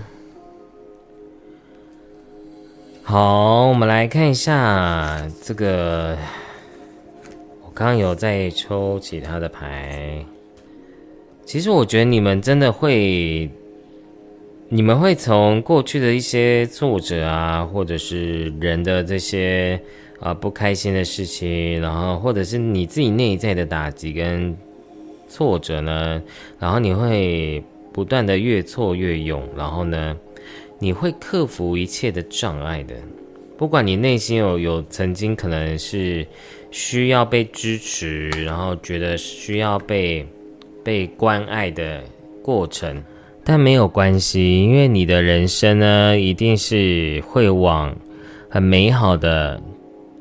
[3.01, 6.17] 好，我们来看一下这个。
[7.63, 10.25] 我刚刚有在抽其他的牌。
[11.51, 13.49] 其实我觉得你们真的会，
[14.69, 19.77] 你们会从过去的一些挫折啊，或者是人的这些
[20.21, 24.55] 啊不开心的事情，然后或者是你自己内在的打击跟
[25.27, 26.23] 挫折呢，
[26.57, 30.15] 然后你会不断的越挫越勇，然后呢，
[30.79, 32.95] 你会克服一切的障碍的。
[33.57, 36.25] 不管你内心有有曾经可能是
[36.71, 40.25] 需要被支持，然后觉得需要被。
[40.83, 42.01] 被关爱的
[42.43, 43.03] 过程，
[43.43, 47.95] 但没有关系，因为你的人生呢，一定是会往
[48.49, 49.61] 很美好的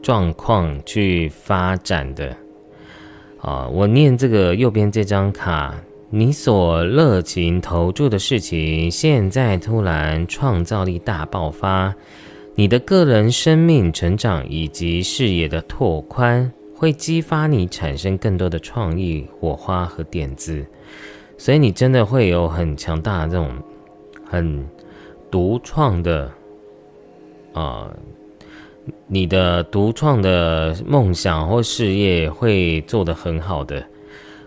[0.02, 2.36] 状况去发展的。
[3.40, 5.74] 啊，我念这个右边这张卡，
[6.10, 11.94] 你所热情投注的事情，现在突然创造力大爆发，
[12.54, 16.52] 你的个人生命成长以及视野的拓宽。
[16.80, 20.64] 会激发你产生更多的创意火花和点子，
[21.36, 23.50] 所以你真的会有很强大的这种
[24.24, 24.66] 很
[25.30, 26.32] 独创的
[27.52, 27.94] 啊，
[29.06, 33.84] 你的独创的梦想或事业会做得很好的，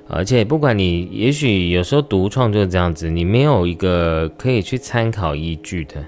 [0.07, 6.03] 而且不管你也许有时候独创就是这样子，你没有一个可以去参考依据的，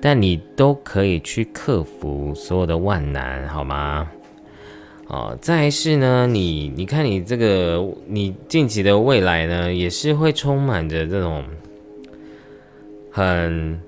[0.00, 4.10] 但你都可以去克服所有的万难，好吗？
[5.08, 11.44] 哦，再是呢，你你看你这个，你近期的未来呢，也是会充满着这种
[13.10, 13.78] 很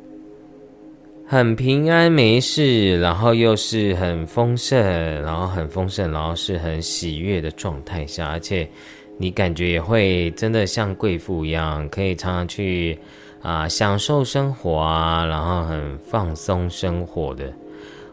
[1.27, 4.79] 很平安没事，然后又是很丰盛，
[5.23, 8.69] 然后很丰盛，然后是很喜悦的状态下，而且
[9.17, 12.99] 你感觉也会真的像贵妇一样，可以常常去
[13.41, 17.51] 啊享受生活啊，然后很放松生活的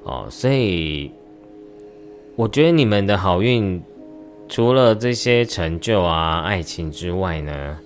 [0.03, 1.11] 哦，所以。
[2.41, 3.79] 我觉得你们的好运，
[4.49, 7.77] 除了这些成就啊、爱情之外呢，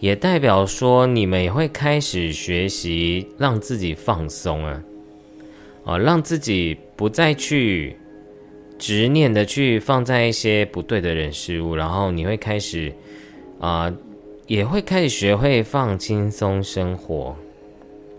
[0.00, 4.82] 也代表说你们也会开始学习让自己放松啊，
[5.84, 7.96] 哦，让自己不再去
[8.78, 12.92] 执念的去放在一些不对的人事物，然后你会开始
[13.60, 13.90] 啊，
[14.46, 17.34] 也会开始学会放轻松生活，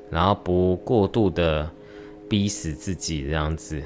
[0.09, 1.70] 然后不过度的
[2.28, 3.80] 逼死自己这样子。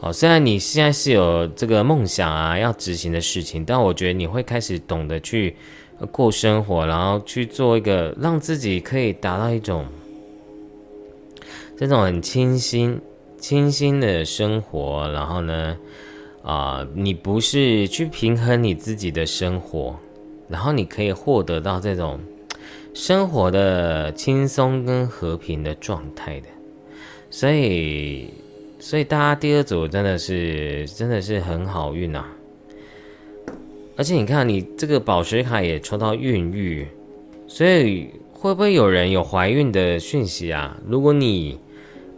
[0.00, 5.56] 哦，虽然你现在是有这个梦想啊，要执行的事情，但我觉得你会开始懂得去
[6.12, 9.84] 过生活，然后去做一个让自己可以达到一种
[11.76, 13.00] 这种很清新、
[13.38, 15.10] 清新的生活。
[15.12, 15.76] 然后呢，
[16.42, 19.96] 啊，你不是去平衡你自己的生活，
[20.48, 22.20] 然后你可以获得到这种
[22.94, 26.46] 生活的轻松跟和平的状态的，
[27.30, 28.32] 所以。
[28.80, 32.24] 所以大家第二组真的是真的是很好运呐，
[33.96, 36.86] 而且你看你这个宝石卡也抽到孕育，
[37.48, 40.78] 所以会不会有人有怀孕的讯息啊？
[40.86, 41.58] 如果你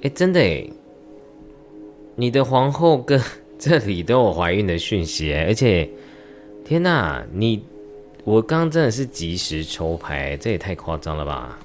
[0.02, 0.68] 哎真的哎，
[2.14, 3.18] 你的皇后跟
[3.58, 5.88] 这里都有怀孕的讯息哎，而且
[6.62, 7.64] 天呐，你
[8.22, 11.58] 我刚真的是及时抽牌，这也太夸张了吧？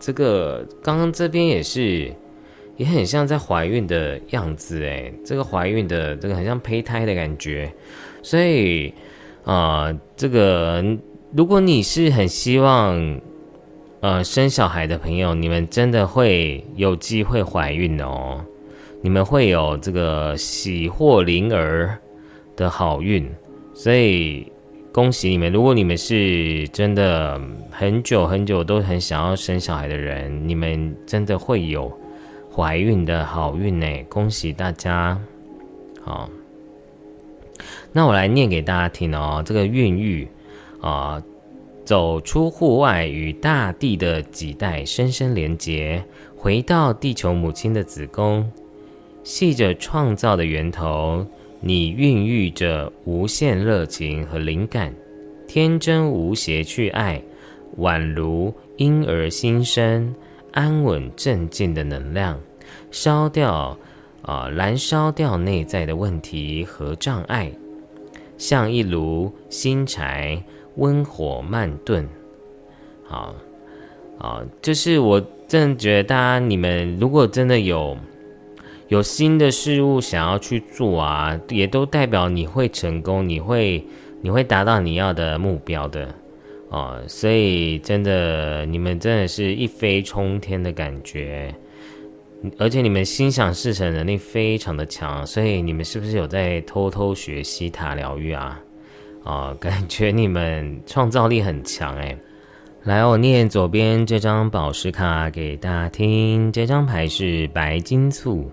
[0.00, 2.12] 这个刚刚这边也是。
[2.76, 7.72] 也很像在怀孕的样子诶，这个怀孕的这个很像胚胎的感觉，
[8.22, 8.92] 所以
[9.44, 10.84] 啊，这个
[11.36, 13.20] 如果你是很希望
[14.00, 18.44] 呃生小孩的朋友，你们真的会有机会怀孕哦，
[19.02, 21.96] 你们会有这个喜获麟儿
[22.56, 23.30] 的好运，
[23.72, 24.50] 所以
[24.92, 25.52] 恭喜你们！
[25.52, 31.92] 如果你们是真的很久很久都很想要生小孩的人，你们真的会有。
[32.54, 35.20] 怀孕的好运呢，恭喜大家！
[36.00, 36.30] 好，
[37.90, 39.42] 那我来念给大家听哦。
[39.44, 40.28] 这个孕育
[40.80, 41.20] 啊，
[41.84, 46.04] 走出户外，与大地的几代深深连结，
[46.36, 48.48] 回到地球母亲的子宫，
[49.24, 51.26] 系着创造的源头。
[51.60, 54.94] 你孕育着无限热情和灵感，
[55.48, 57.20] 天真无邪去爱，
[57.78, 60.14] 宛如婴儿新生。
[60.54, 62.38] 安稳镇静的能量，
[62.92, 63.76] 烧掉
[64.22, 67.50] 啊，燃烧掉内在的问题和障碍，
[68.38, 70.40] 像一炉新柴，
[70.76, 72.08] 温火慢炖。
[73.04, 73.34] 好，
[74.18, 77.98] 啊，就是我真的觉得，大家你们如果真的有
[78.86, 83.84] 有新的事物想要去做啊，也都代表你会成功，你会
[84.20, 86.14] 你会达到你要的目标的。
[86.74, 91.54] 哦，所以真的，你们真的是一飞冲天的感觉。
[92.58, 98.60] 而且你们心想事成能力非常的强，所以你们是不是有在偷偷学西塔疗愈啊？
[99.22, 102.18] 啊， 感觉你们创造力很强哎。
[102.82, 106.50] 来，我念左边这张宝石卡给大家听。
[106.50, 108.50] 这张牌是白金簇，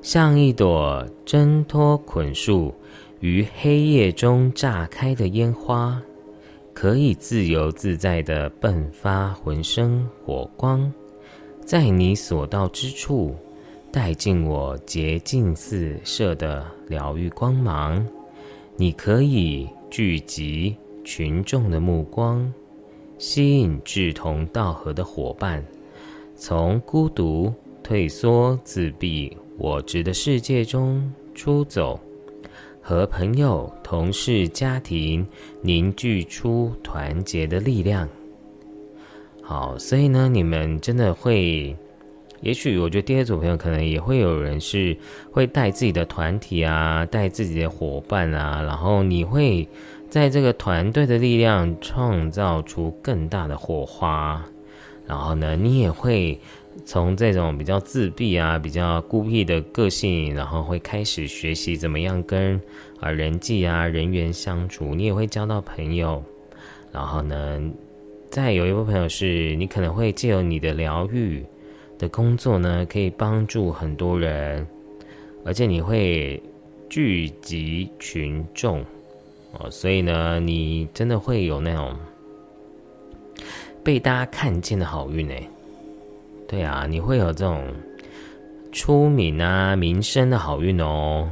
[0.00, 2.72] 像一朵挣脱捆束
[3.18, 6.00] 于黑夜中炸开的烟花，
[6.80, 10.92] 可以自由自在的迸发浑身火光，
[11.64, 13.34] 在你所到之处
[13.90, 18.06] 带进我洁净四射的疗愈光芒。
[18.76, 22.48] 你可以聚集群众的目光。
[23.18, 25.60] 吸引志同道合的伙伴，
[26.36, 27.52] 从孤独、
[27.82, 31.98] 退缩、自闭、我执的世界中出走，
[32.88, 35.26] 和朋友、同事、家庭
[35.60, 38.08] 凝聚出团结的力量。
[39.42, 41.76] 好，所以呢，你们真的会，
[42.40, 44.96] 也许我觉得第二组朋友可能也会有人是
[45.30, 49.68] 会带自己的团体啊，带自己的伙伴啊，然后你会。
[50.08, 54.42] 在这个团队的力量创造出更大的火花，
[55.06, 56.40] 然后呢，你也会
[56.88, 62.58] 从这种比较自闭啊、比较孤僻的个性，然后会开始学习怎么样跟
[62.98, 66.24] 啊人际啊人员相处，你也会交到朋友，
[66.90, 67.60] 然后呢，
[68.30, 71.44] 再有一部分朋友是你可能会借由你的疗愈
[71.98, 74.66] 的工作呢，可以帮助很多人，
[75.44, 76.42] 而且你会
[76.88, 78.82] 聚集群众。
[79.58, 81.94] 哦，所以呢，你真的会有那种
[83.84, 85.46] 被大家看见的好运哎，
[86.48, 87.62] 对啊，你会有这种
[88.72, 91.28] 出名啊、名声的好运哦。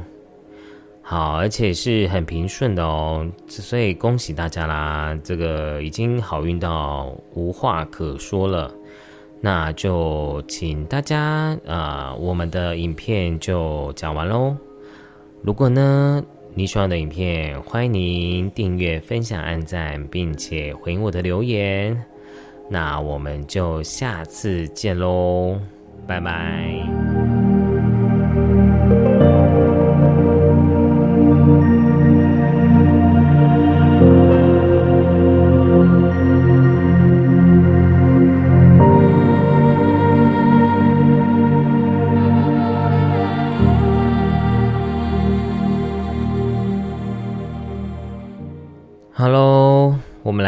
[1.01, 8.71] 好，而且是很平顺的哦，所以恭喜大家啦，这个已经好运到无话可说了。
[9.41, 14.55] 那就请大家啊，我们的影片就讲完喽。
[15.41, 16.23] 如果呢？
[16.53, 21.95] 你喜欢的影片，欢迎您订阅、分享、按赞，并且回应我的留言。
[22.69, 25.59] 那我们就下次见喽，
[26.05, 27.16] 拜拜。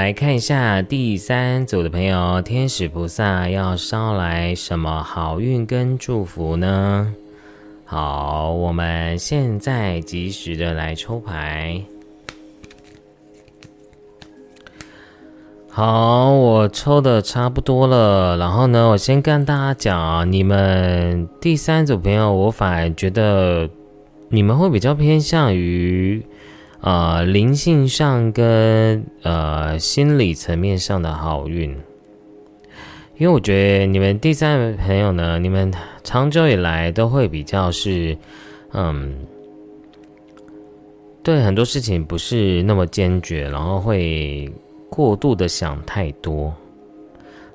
[0.10, 7.14] 来看一下第三组的朋友，天使菩萨要捎来什么好运跟祝福呢？
[7.86, 11.84] 好，我们现在及时的来抽牌。
[15.70, 23.70] 好，我抽的差不多了，然后呢，我先跟大家讲，你们第三组朋友，我反而觉得
[24.30, 26.26] 你们会比较偏向于。
[26.82, 31.72] 呃，灵性上跟呃心理层面上的好运，
[33.18, 35.70] 因为我觉得你们第三位朋友呢，你们
[36.06, 38.18] 长久以来都会比较是，
[38.72, 39.14] 嗯，
[41.22, 44.50] 对很多事情不是那么坚决，然后会
[44.90, 46.54] 过度的想太多，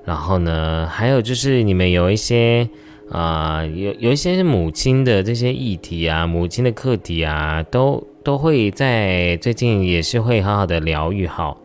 [0.03, 2.69] 然后呢，还有就是你们有一些
[3.09, 8.05] 啊，有有一些母亲的这些议题啊，母亲的课题啊，都。
[8.25, 11.57] 都会在最近也是会好好的疗愈好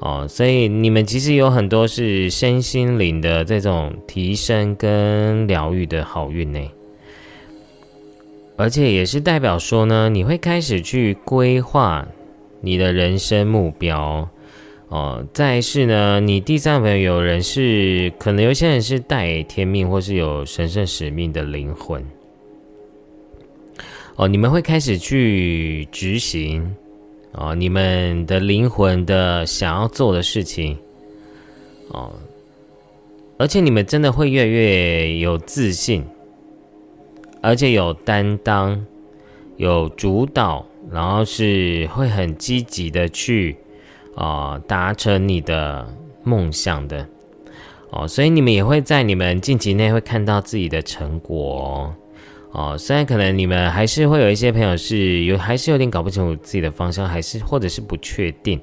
[0.00, 6.60] 哦，所以你们其实有很多是身心灵的这种提升跟疗愈的好运呢，
[8.56, 12.06] 而且也是代表说呢，你会开始去规划
[12.60, 14.28] 你的人生目标
[14.88, 15.24] 哦。
[15.32, 22.04] 再是呢，你第三朋友有人是可能有些人是带天命或是有神圣使命的灵魂。
[24.16, 26.74] 哦，你们会开始去执行
[27.32, 30.78] 哦，你们的灵魂的想要做的事情
[31.88, 32.12] 哦，
[33.38, 36.04] 而且你们真的会越来越有自信，
[37.42, 38.86] 而且有担当、
[39.56, 43.56] 有主导，然后是会很积极的去
[44.14, 45.92] 啊达成你的
[46.22, 47.04] 梦想的
[47.90, 51.92] 哦，所以你们也会在你们近期内会看到自己的成果。
[52.54, 58.60] 哦，虽然可能你们还是会有一些朋友是有，还是有点搞不清楚自己的方向，还是或者是不确定，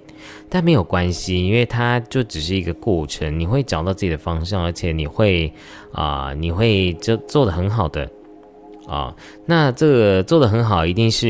[0.50, 5.52] 但没有关系，因为它就只是一个过程，你会找到自己的方向，而且你会
[5.92, 8.10] 啊，你会就做的很好的
[8.88, 9.14] 啊。
[9.46, 11.28] 那这个做的很好，一定是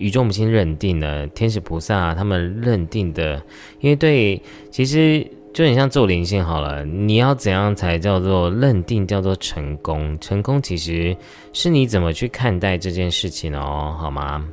[0.00, 3.40] 宇宙母亲认定的，天使菩萨他们认定的，
[3.78, 10.16] 因为对，其实就很像做灵性好了，你要怎样才叫做认定叫做成功？
[10.20, 11.16] 成功其实
[11.52, 14.46] 是你怎么去看待这件事情哦，好吗？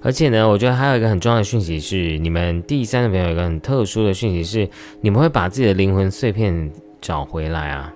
[0.00, 4.68] 而且呢，我觉得还有一个很重要的讯息是，你们第三的朋友有一个很特殊的讯息是，
[5.00, 7.92] 你们会把自己的灵魂碎片找回来啊！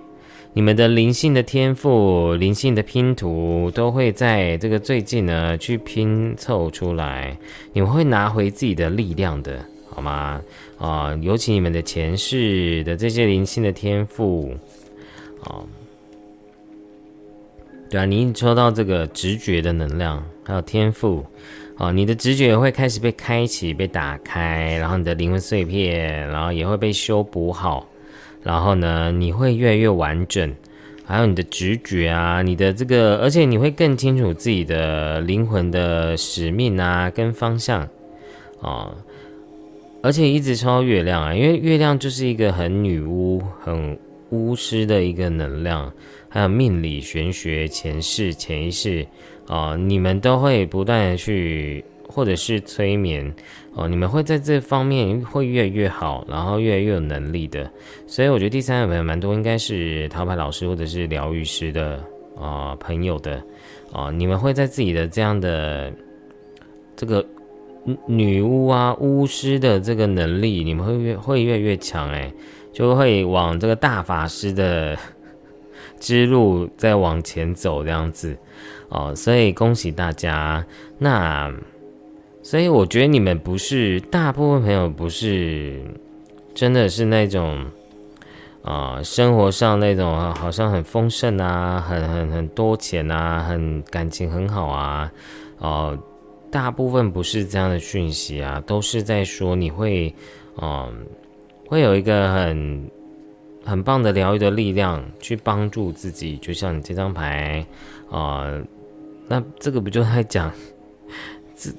[0.52, 7.36] 你们的灵性的天赋、灵性的拼图都会在这个最近呢去拼凑出来，
[7.72, 10.40] 你们会拿回自己的力量的，好吗？
[10.80, 14.56] 啊，尤其你们的前世的这些灵性的天赋，
[15.44, 15.60] 啊，
[17.90, 21.24] 对啊，你抽到这个直觉的能量，还有天赋。
[21.76, 27.86] 哦，你的直觉会开始被开启、被打开，然后你的灵魂碎片，然后也会被修补好，
[28.42, 30.54] 然后呢，你会越来越完整。
[31.04, 37.86] 还有你的直觉啊，你的这个，而且你会更清楚自己的灵魂的使命啊，跟方向
[38.62, 38.94] 啊。
[40.02, 43.98] 而且一直抽月亮啊，因为月亮就是一个很女巫、很
[44.30, 45.92] 巫师的一个能量，
[46.28, 49.06] 还有命理、玄学、前世、潜意识。
[49.46, 53.34] 啊，你们都会不断的去，或者是催眠，
[53.74, 57.68] 哦，你们会在这方面会越来越好，然后越来越有能力的。
[58.06, 62.00] 所以我觉得第三个朋友蛮多，应该是桃牌老师或者是疗愈师的
[62.38, 63.42] 啊朋友的，
[63.92, 65.92] 啊，你们会在自己的这样的
[66.94, 67.26] 这个
[68.06, 72.32] 女巫啊巫师的这个能力，你们会越会越越强，哎，
[72.72, 74.96] 就会往这个大法师的
[75.98, 78.36] 之路再往前走这样子。
[78.88, 80.64] 哦，所以恭喜大家。
[80.98, 81.52] 那，
[82.42, 85.80] 所以我觉得你们不是大部分朋友不是
[86.54, 87.64] 真的是那种
[88.62, 95.10] 啊，生活上那种好像很丰盛啊，很很很多钱啊，很感情很好啊。
[95.58, 95.96] 哦，
[96.50, 100.14] 大部分不是这样的讯息啊，都是在说你会，
[100.60, 101.06] 嗯，
[101.66, 102.90] 会有一个很
[103.64, 107.64] 很棒的疗愈的力量去帮助自己，就像你这张牌
[108.10, 108.60] 啊。
[109.32, 110.52] 那这个不就在讲，
[111.54, 111.70] 这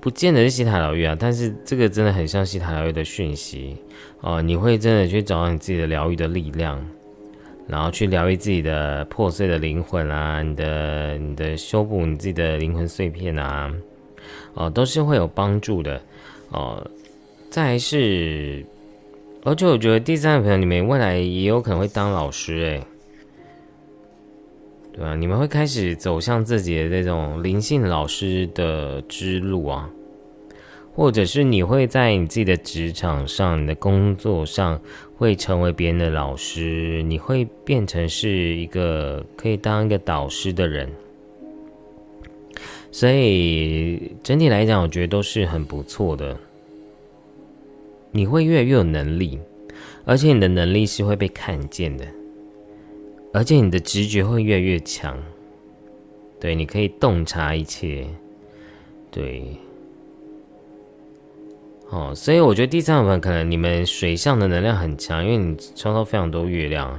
[0.00, 3.76] 不见得是西塔疗愈啊，但是这个真的很像西塔疗愈的讯息
[4.22, 4.42] 哦。
[4.42, 6.84] 你会真的去找到你自己的疗愈的力量，
[7.68, 13.72] 然后去疗愈自己的破碎的灵魂啊，你的你的修补你自己的灵魂碎片啊，
[14.56, 16.02] 哦，都是会有帮助的
[16.50, 16.84] 哦。
[17.48, 18.66] 再是，
[19.44, 22.82] 而且我觉得第三个朋友，你们未来也有可能会当老师诶。
[24.92, 25.14] 对吧？
[25.14, 29.90] 你们会开始走向自己的这种灵性老师的之路啊，
[30.94, 34.80] 或者是你会在你自己的职场上、你的工作上
[35.18, 40.90] 会成为别人的老师，你会变成是一个可以当一个导师的人。
[42.96, 46.34] 所以整体来讲，我觉得都是很不错的。
[48.10, 49.38] 你会越来越有能力，
[50.06, 52.06] 而且你的能力是会被看见的。
[53.34, 55.22] 而且你的直觉会越来越强，
[56.40, 58.06] 对，你可以洞察一切，
[59.10, 59.44] 对，
[61.90, 66.98] 哦，所以我觉得第三部分可能你们水象的能量很强，因为你抽到非常多月亮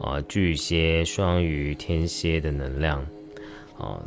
[0.00, 3.06] 啊，巨蟹、双鱼、天蝎的能量，
[3.76, 4.00] 哦，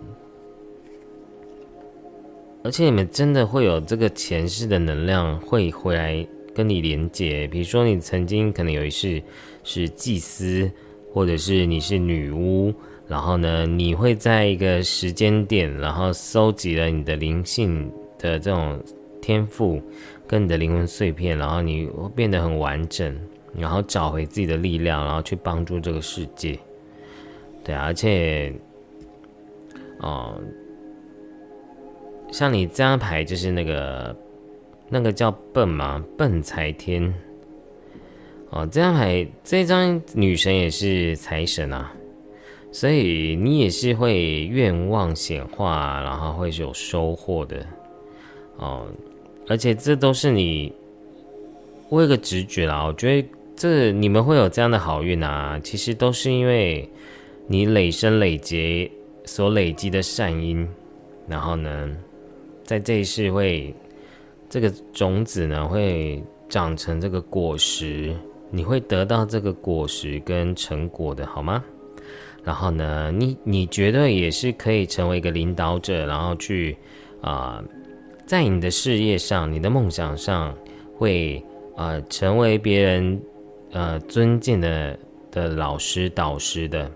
[2.63, 9.21] 而且你们真的会有这个前世的能量会回来跟你连接，比如说你曾经可能有一世
[9.63, 10.69] 是祭司。
[11.11, 12.71] 或者是你是女巫，
[13.07, 18.79] 然后呢，你会在一个时间点，然后收集了你的灵性的这种
[19.19, 19.81] 天赋，
[20.27, 23.19] 跟你的灵魂碎片，然后你会变得很完整，
[23.55, 26.59] 然后找回自己的力量，然后去帮助这个世界。
[27.63, 28.53] 对，而且，
[30.01, 30.39] 哦，
[32.31, 34.15] 像你这张牌就是那个
[34.89, 36.03] 那个叫笨吗？
[36.17, 37.13] 笨财天。
[38.51, 41.91] 哦，这张牌这张女神也是财神啊，
[42.71, 47.63] 所以你也是会愿望显化，然后会有收获的
[48.57, 48.87] 哦。
[49.47, 50.73] 而且这都是你，
[51.89, 56.89] 我有个直觉啦，我觉得这你们会有这样的好运啊，其实都是因为
[57.45, 58.89] 你累生累劫
[59.25, 60.67] 所累积的善因，
[61.27, 61.95] 然后呢，
[62.69, 63.73] 在这一世会
[64.47, 68.15] 这个种子呢会长成这个果实。
[68.51, 71.63] 你会得到这个果实跟成果的，好吗？
[72.43, 76.77] 然后呢，你你觉得也是可以成为一个领导者，然后去
[77.21, 77.63] 啊，
[78.27, 80.55] 在你的事业上、你的梦想上，
[80.95, 81.43] 会
[81.75, 83.19] 啊成为别人
[83.71, 84.97] 呃尊敬的
[85.31, 86.91] 的老师、导师的，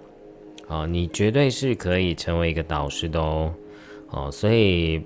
[0.67, 3.53] 啊，你绝对是可以成为一个导师的哦，
[4.11, 5.01] 哦，所以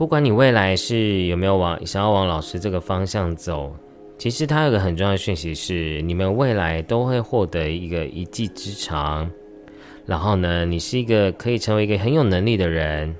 [0.00, 3.70] 不管你未来是有没有往想要往老师这个方向走。
[4.16, 9.30] 其实它有个很重要的讯息是，你们未来都会获得一个一技之长，
[10.06, 13.14] 然后呢，你是一个可以成为一个很有能力的人，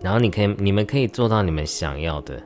[0.00, 2.40] 然后你可以你们可以做到你们想要的，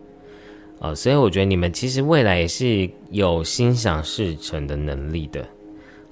[0.81, 5.47] 啊，所以我觉得你们其实未来也是有心想事成的能力的，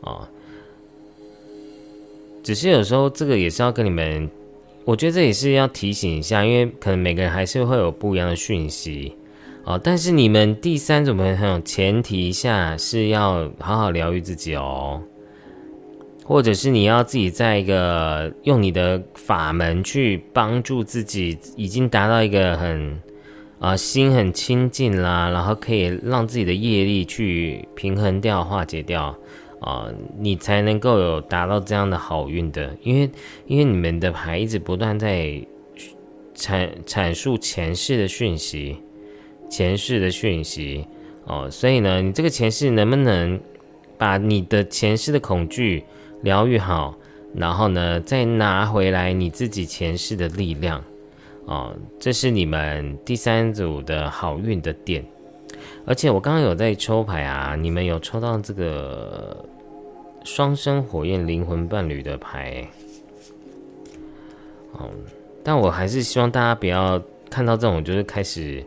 [0.03, 0.29] 啊，
[2.43, 4.31] 只是有时候这个也是要跟你们，
[4.85, 9.15] 我觉得这也是要提醒一下，因为可能每个人还是会有不一样的讯息。
[9.65, 15.01] 哦，但是你们第三种朋友前提下是要好好疗愈自己哦，
[16.25, 22.99] 或者是你要自己在一个用你的法门去帮助自己，已经达到一个很
[23.59, 29.15] 啊心很清净啦，然后可以让自己的业力去平衡掉、化解掉
[29.61, 29.89] 啊，
[30.19, 32.77] 你才能够有达到这样的好运的。
[32.83, 33.11] 因为
[33.47, 35.41] 因为你们的牌一直不断在
[36.35, 38.81] 阐阐述前世的讯息。
[39.51, 40.87] 前世的讯息
[41.25, 43.41] 哦，所以呢，你这个前世能不能
[43.99, 45.83] 把你的前世的恐惧
[46.23, 46.95] 疗愈好，
[47.35, 50.81] 然后呢，再拿回来你自己前世的力量
[51.47, 55.05] 哦，这是你们第三组的好运的点。
[55.85, 59.45] 而且我刚刚有在抽牌啊，你们有抽到这个
[60.25, 62.67] 双生火焰灵魂伴侣的牌
[64.73, 64.89] 哦，
[65.43, 68.65] 但我还是希望大家不要看到这种就是开始。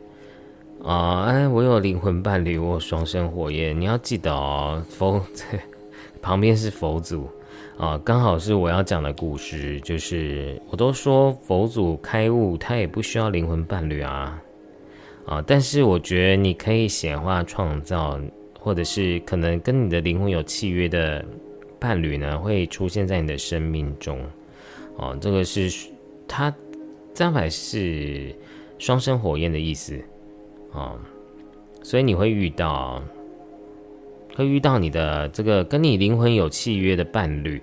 [0.83, 4.83] 啊，哎，我有灵魂伴侣，我有双生火焰，你要记得哦。
[4.89, 5.25] 佛
[6.21, 7.25] 旁边是佛祖
[7.77, 14.37] 啊，刚好是我要讲的故事，就是我都说佛祖开悟，他也不需要灵魂伴侣啊
[15.25, 18.19] 啊，但是我觉得你可以显化创造，
[18.63, 21.23] 或者是可能跟你的灵魂有契约的
[21.79, 24.19] 伴侣呢，会出现在你的生命中
[24.95, 25.15] 哦。
[25.19, 25.69] 这个是
[26.27, 26.49] 他
[27.13, 28.33] 这张牌是
[28.79, 30.01] 双生火焰的意思。
[30.71, 30.97] 哦，
[31.83, 32.99] 所以你会遇到，
[34.35, 37.61] 会遇到你的这个跟你灵魂有契约的伴侣，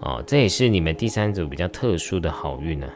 [0.00, 2.88] 哦，这也是你们第三组比较特殊的好运呢，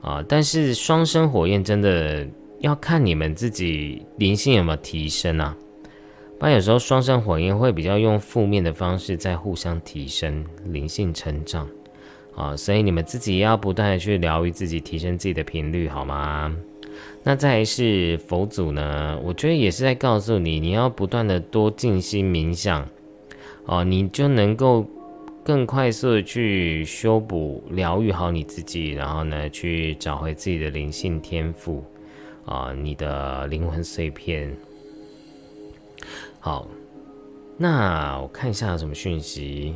[0.00, 2.24] 啊，但是双生火焰真的
[2.60, 5.56] 要看你们自己灵性有没有提升啊，
[6.46, 11.66] 那有时候双生火焰会比较用负面的方式在互相提升灵性成长，
[12.36, 16.54] 啊，所以你们自己要不断的去疗愈自己，提升自己的频率，好吗？
[17.22, 19.18] 那再是佛祖呢？
[19.24, 22.86] 我觉得也是在告诉你，你要不断的多静心冥想，
[23.64, 24.86] 哦，你就能够
[25.42, 31.82] 更快速的去修补、疗愈好你自己，然后呢，去找回自己的灵性天赋，
[32.44, 34.54] 啊，你的灵魂碎片。
[36.44, 36.68] 好，
[37.56, 39.74] 那我看一下有什么讯息。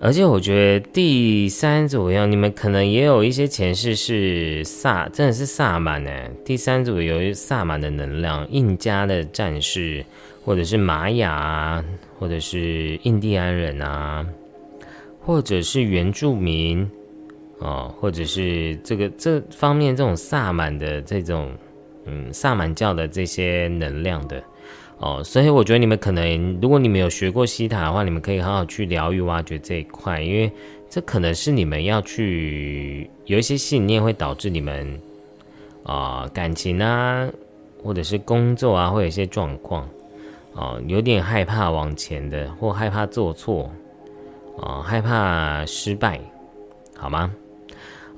[0.00, 6.10] 而且我觉得第三组要，你们可能也有一些前世是萨，真的是萨满呢。
[6.46, 10.02] 第三组有萨满的能量，印加的战士，
[10.42, 11.84] 或者是玛雅，
[12.18, 14.26] 或者是印第安人啊，
[15.20, 16.90] 或者是原住民
[17.60, 21.50] 哦，或者是这个这方面这种萨满的这种，
[22.04, 24.42] 嗯，萨满教的这些能量的。
[25.00, 30.50] 哦，所以我觉得你们可能，如果你们有学过西塔的话，你们可以好好去疗愈、挖掘这一块，因为
[30.90, 35.00] 这可能是你们要去有一些信念会导致你们
[35.84, 37.28] 啊感情啊，
[37.80, 39.88] 或者是工作啊，会有一些状况
[40.52, 43.70] 啊，有点害怕往前的，或害怕做错
[44.60, 46.20] 啊，害怕失败，
[46.96, 47.32] 好吗？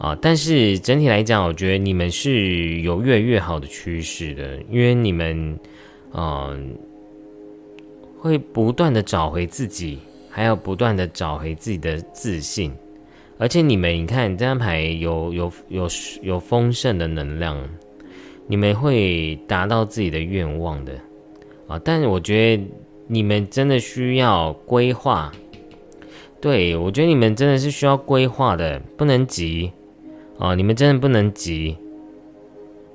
[0.01, 5.57] 啊，但是整体来讲，我觉得你们是有越来越好的趋势的，因为你们。
[6.13, 6.77] 嗯，
[8.19, 12.73] 会不断的找回自己，还要不断的找回自己的自信，
[13.39, 15.89] 而且你们，你看这张牌有有有
[16.21, 17.57] 有丰盛的能量，
[18.49, 20.95] 你们会达到自己的愿望的
[21.69, 21.81] 啊！
[21.85, 22.65] 但我觉得
[23.07, 25.31] 你们真的需要规划，
[26.41, 29.71] 对我觉得你们真的是需要规划的，不能急
[30.41, 30.55] 啊！
[30.57, 31.76] 你们真的不能急。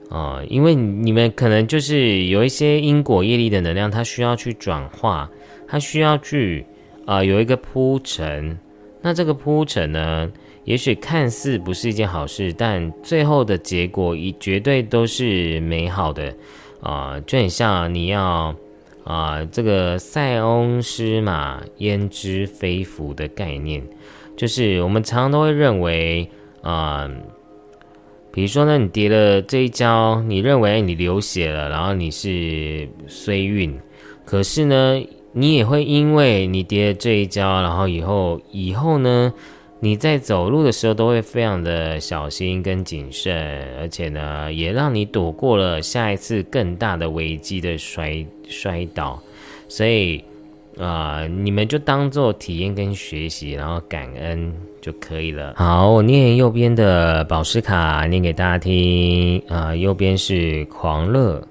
[0.10, 5.30] 啊，因为你们可能就是有一些因果业力的能量，它需要去转化，
[5.68, 6.64] 它需要去
[7.08, 8.58] 啊有一个铺陈。
[9.02, 10.32] 那这个铺陈呢，
[10.64, 16.34] 也许看似不是一件好事，但最后的结果一绝对都是美好的
[16.82, 18.56] 啊，就很像你要
[19.04, 23.82] 啊这个塞翁失马焉知非福的概念，
[24.38, 26.30] 就是我们常常都会认为
[26.62, 27.10] 啊。
[28.36, 33.74] 比如说呢，你跌了这一跤，你认为你流血了，然后你是衰运，
[34.26, 39.34] 可是呢，你也会因为你跌了这一跤，然后以后以后呢，
[39.80, 43.34] 你在走路的时候都会非常的小心跟谨慎，
[43.80, 49.18] 而且呢，也让你躲过了下一次更大的危机的摔摔倒。
[49.70, 50.22] 所以，
[50.78, 55.54] 啊，你们就当做体验跟学习，然后感恩就可以了。
[55.56, 59.42] 好，我念右边的宝石卡，念给大家听。
[59.48, 61.48] 啊，右边是狂热，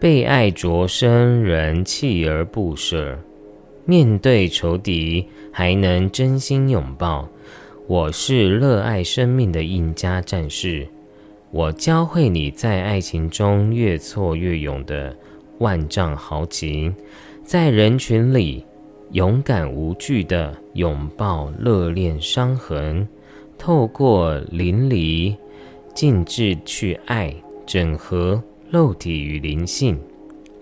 [0.00, 3.18] 被爱着生人，锲而不舍，
[3.84, 7.28] 面对仇敌还能真心拥抱。
[7.88, 10.86] 我是热爱生命的印加战士，
[11.50, 15.16] 我教会你在爱情中越挫越勇的
[15.58, 16.94] 万丈豪情。
[17.46, 18.66] 在人群里，
[19.12, 23.06] 勇敢无惧的拥抱热恋伤痕，
[23.56, 25.36] 透过淋漓
[25.94, 27.32] 尽致去爱，
[27.64, 29.96] 整合肉体与灵性，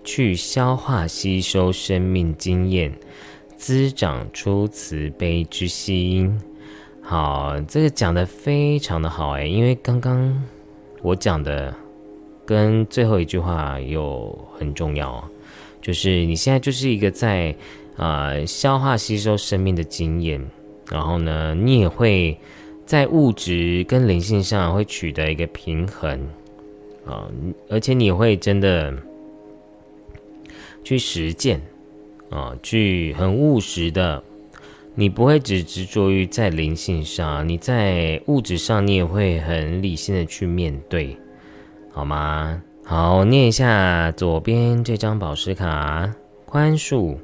[0.03, 2.93] 去消化吸收生命经验，
[3.57, 6.39] 滋长出慈悲之心。
[7.01, 10.39] 好，这个讲的非常的好哎，因为刚刚
[11.01, 11.75] 我讲的
[12.45, 15.27] 跟最后一句话又很重要。
[15.85, 17.55] 就是你现在就是一个在
[17.95, 20.43] 啊消化吸收生命的经验，
[20.89, 22.35] 然后呢，你也会
[22.87, 26.27] 在物质跟灵性上会取得一个平衡
[27.05, 27.29] 啊，
[27.69, 28.91] 而且你会真的
[30.83, 31.61] 去实践
[32.31, 34.23] 啊，去很务实的，
[34.95, 41.15] 你不会只执着于在灵性上，你在物质上你也会很理性的去面对，
[41.91, 42.59] 好吗？
[42.87, 46.13] 好，念一下左边这张宝石卡：
[46.45, 47.17] 宽恕，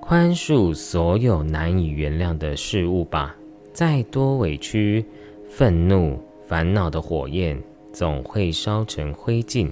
[0.00, 3.34] 宽恕所有难以原谅的事物吧。
[3.72, 5.04] 再多委屈、
[5.50, 7.60] 愤怒、烦恼的火焰，
[7.92, 9.68] 总会烧成灰烬。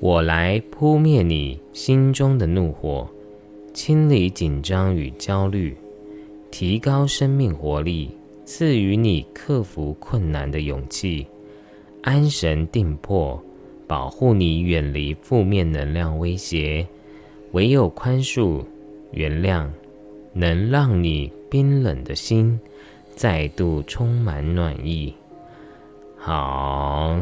[0.00, 3.06] 我来扑灭你心中的怒火，
[3.74, 5.76] 清理紧张与焦虑，
[6.50, 8.10] 提高生命活力，
[8.46, 11.26] 赐予你克服困难的勇气，
[12.00, 13.38] 安神定魄。
[13.90, 16.86] 保护你远离负面能量威胁，
[17.50, 18.64] 唯有宽恕、
[19.10, 19.66] 原谅，
[20.32, 22.56] 能让你冰冷的心
[23.16, 25.12] 再度充满暖意。
[26.16, 27.18] 好，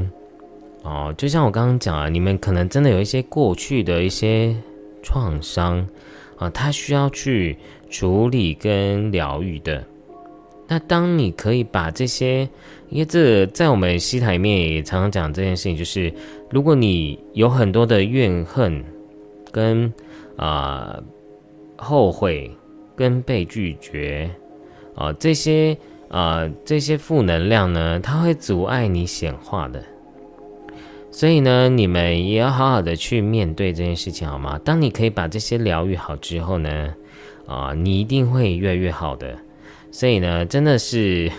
[0.83, 4.55] 哦，就像我刚刚讲啊，你们可能真的有一些过去的一些
[5.03, 5.89] 创伤
[6.37, 7.57] 啊，它需要去
[7.89, 9.83] 处理跟疗愈的。
[10.71, 12.41] 那当你可以把这些，
[12.91, 16.12] 因为这在我们西台里面也常常讲这件事情，就是
[16.51, 18.85] 如果你有很多的怨恨、
[19.51, 19.93] 跟
[20.37, 21.01] 啊
[21.77, 22.51] 后悔、
[22.97, 24.31] 跟被拒绝
[24.95, 25.77] 啊这些
[26.09, 29.83] 啊这些负能量呢，它会阻碍你显化的。
[31.11, 34.61] 所以呢，你们也要好好的去面对这件事情，好吗？
[34.63, 36.95] 当你可以把这些疗愈好之后呢，
[37.47, 39.37] 啊，你一定会越来越好的。
[39.91, 41.33] 所以呢，真的是，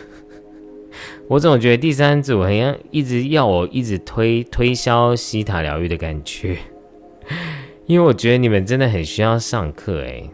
[1.27, 6.57] 我总觉得第三组好像一直要我一直推推销西塔疗愈的感觉，
[7.85, 10.29] 因为我觉得你们真的很需要上课诶。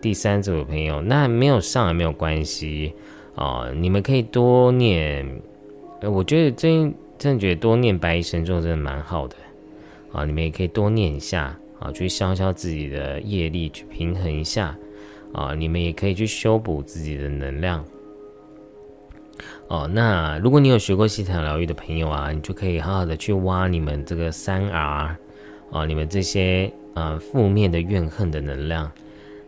[0.00, 2.92] 第三组的朋友，那没有上也没有关系
[3.36, 5.24] 啊，你们可以多念。
[6.02, 9.36] 我觉得最近真的觉得多念白衣神咒真的蛮好的
[10.10, 14.76] 啊，你们也可以多念一下啊，去消消自己的业力，去平衡一下。
[15.32, 17.82] 啊，你们也可以去修补自己的能量。
[19.68, 25.16] 哦，那如果你有学过西塔疗愈的朋友啊，你就可以好好的去挖你们这个三 R，
[25.70, 28.92] 啊，你们这些呃负面的怨恨的能量，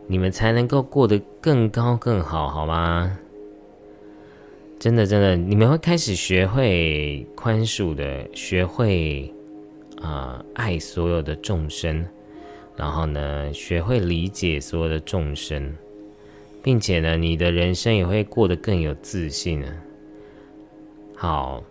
[0.07, 3.17] 你们才能够过得更高更好，好吗？
[4.79, 9.31] 真的真的，你们会开始学会宽恕的，学会
[10.01, 12.03] 啊爱所有的众生。
[12.75, 15.73] 然后呢，学会理解所有的众生，
[16.61, 19.67] 并且呢，你的人生也会过得更有自信呢。
[21.25, 21.63] 好，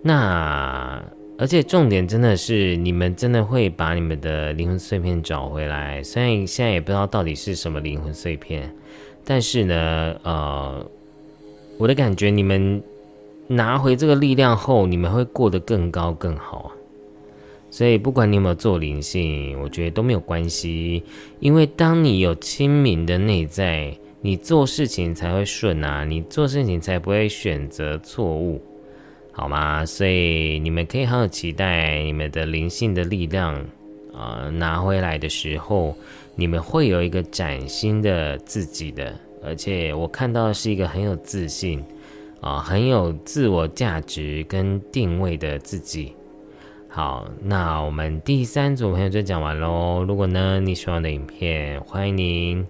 [0.00, 1.04] 那
[1.36, 6.00] 而且重点真的是，你们真的会把你们的灵魂碎片找回来。
[6.04, 8.72] 虽然现在也不知道到底是什么灵魂碎片，
[9.24, 10.86] 但是呢，呃，
[11.78, 12.80] 我的感觉，你们
[13.48, 16.70] 拿回这个力量后，你们会过得更高更好。
[17.72, 21.02] 所以，不管你有没有做灵性，我觉得都没有关系，
[21.40, 28.58] 因为当你有清明的内在，你做事情才会顺啊，你做事情才不会选择错误，
[29.30, 29.84] 好吗？
[29.84, 33.54] 所以你们可以好好期待你们的灵性的力量
[34.14, 35.94] 啊拿回来的时候，
[36.36, 39.14] 你们会有一个崭新的自己的，
[39.44, 41.84] 而且我看到的是一个很有自信
[42.40, 46.14] 啊，很有自我价值跟定位的自己。
[46.88, 50.02] 好，那我们第三组朋友就讲完喽。
[50.08, 52.66] 如果呢你喜欢的影片，欢迎您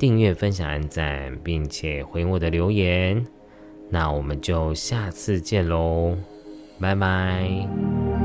[0.00, 3.22] 订阅分享按赞并且回我的留言。
[3.90, 6.16] 那我们就下次见喽
[6.80, 8.19] 拜拜。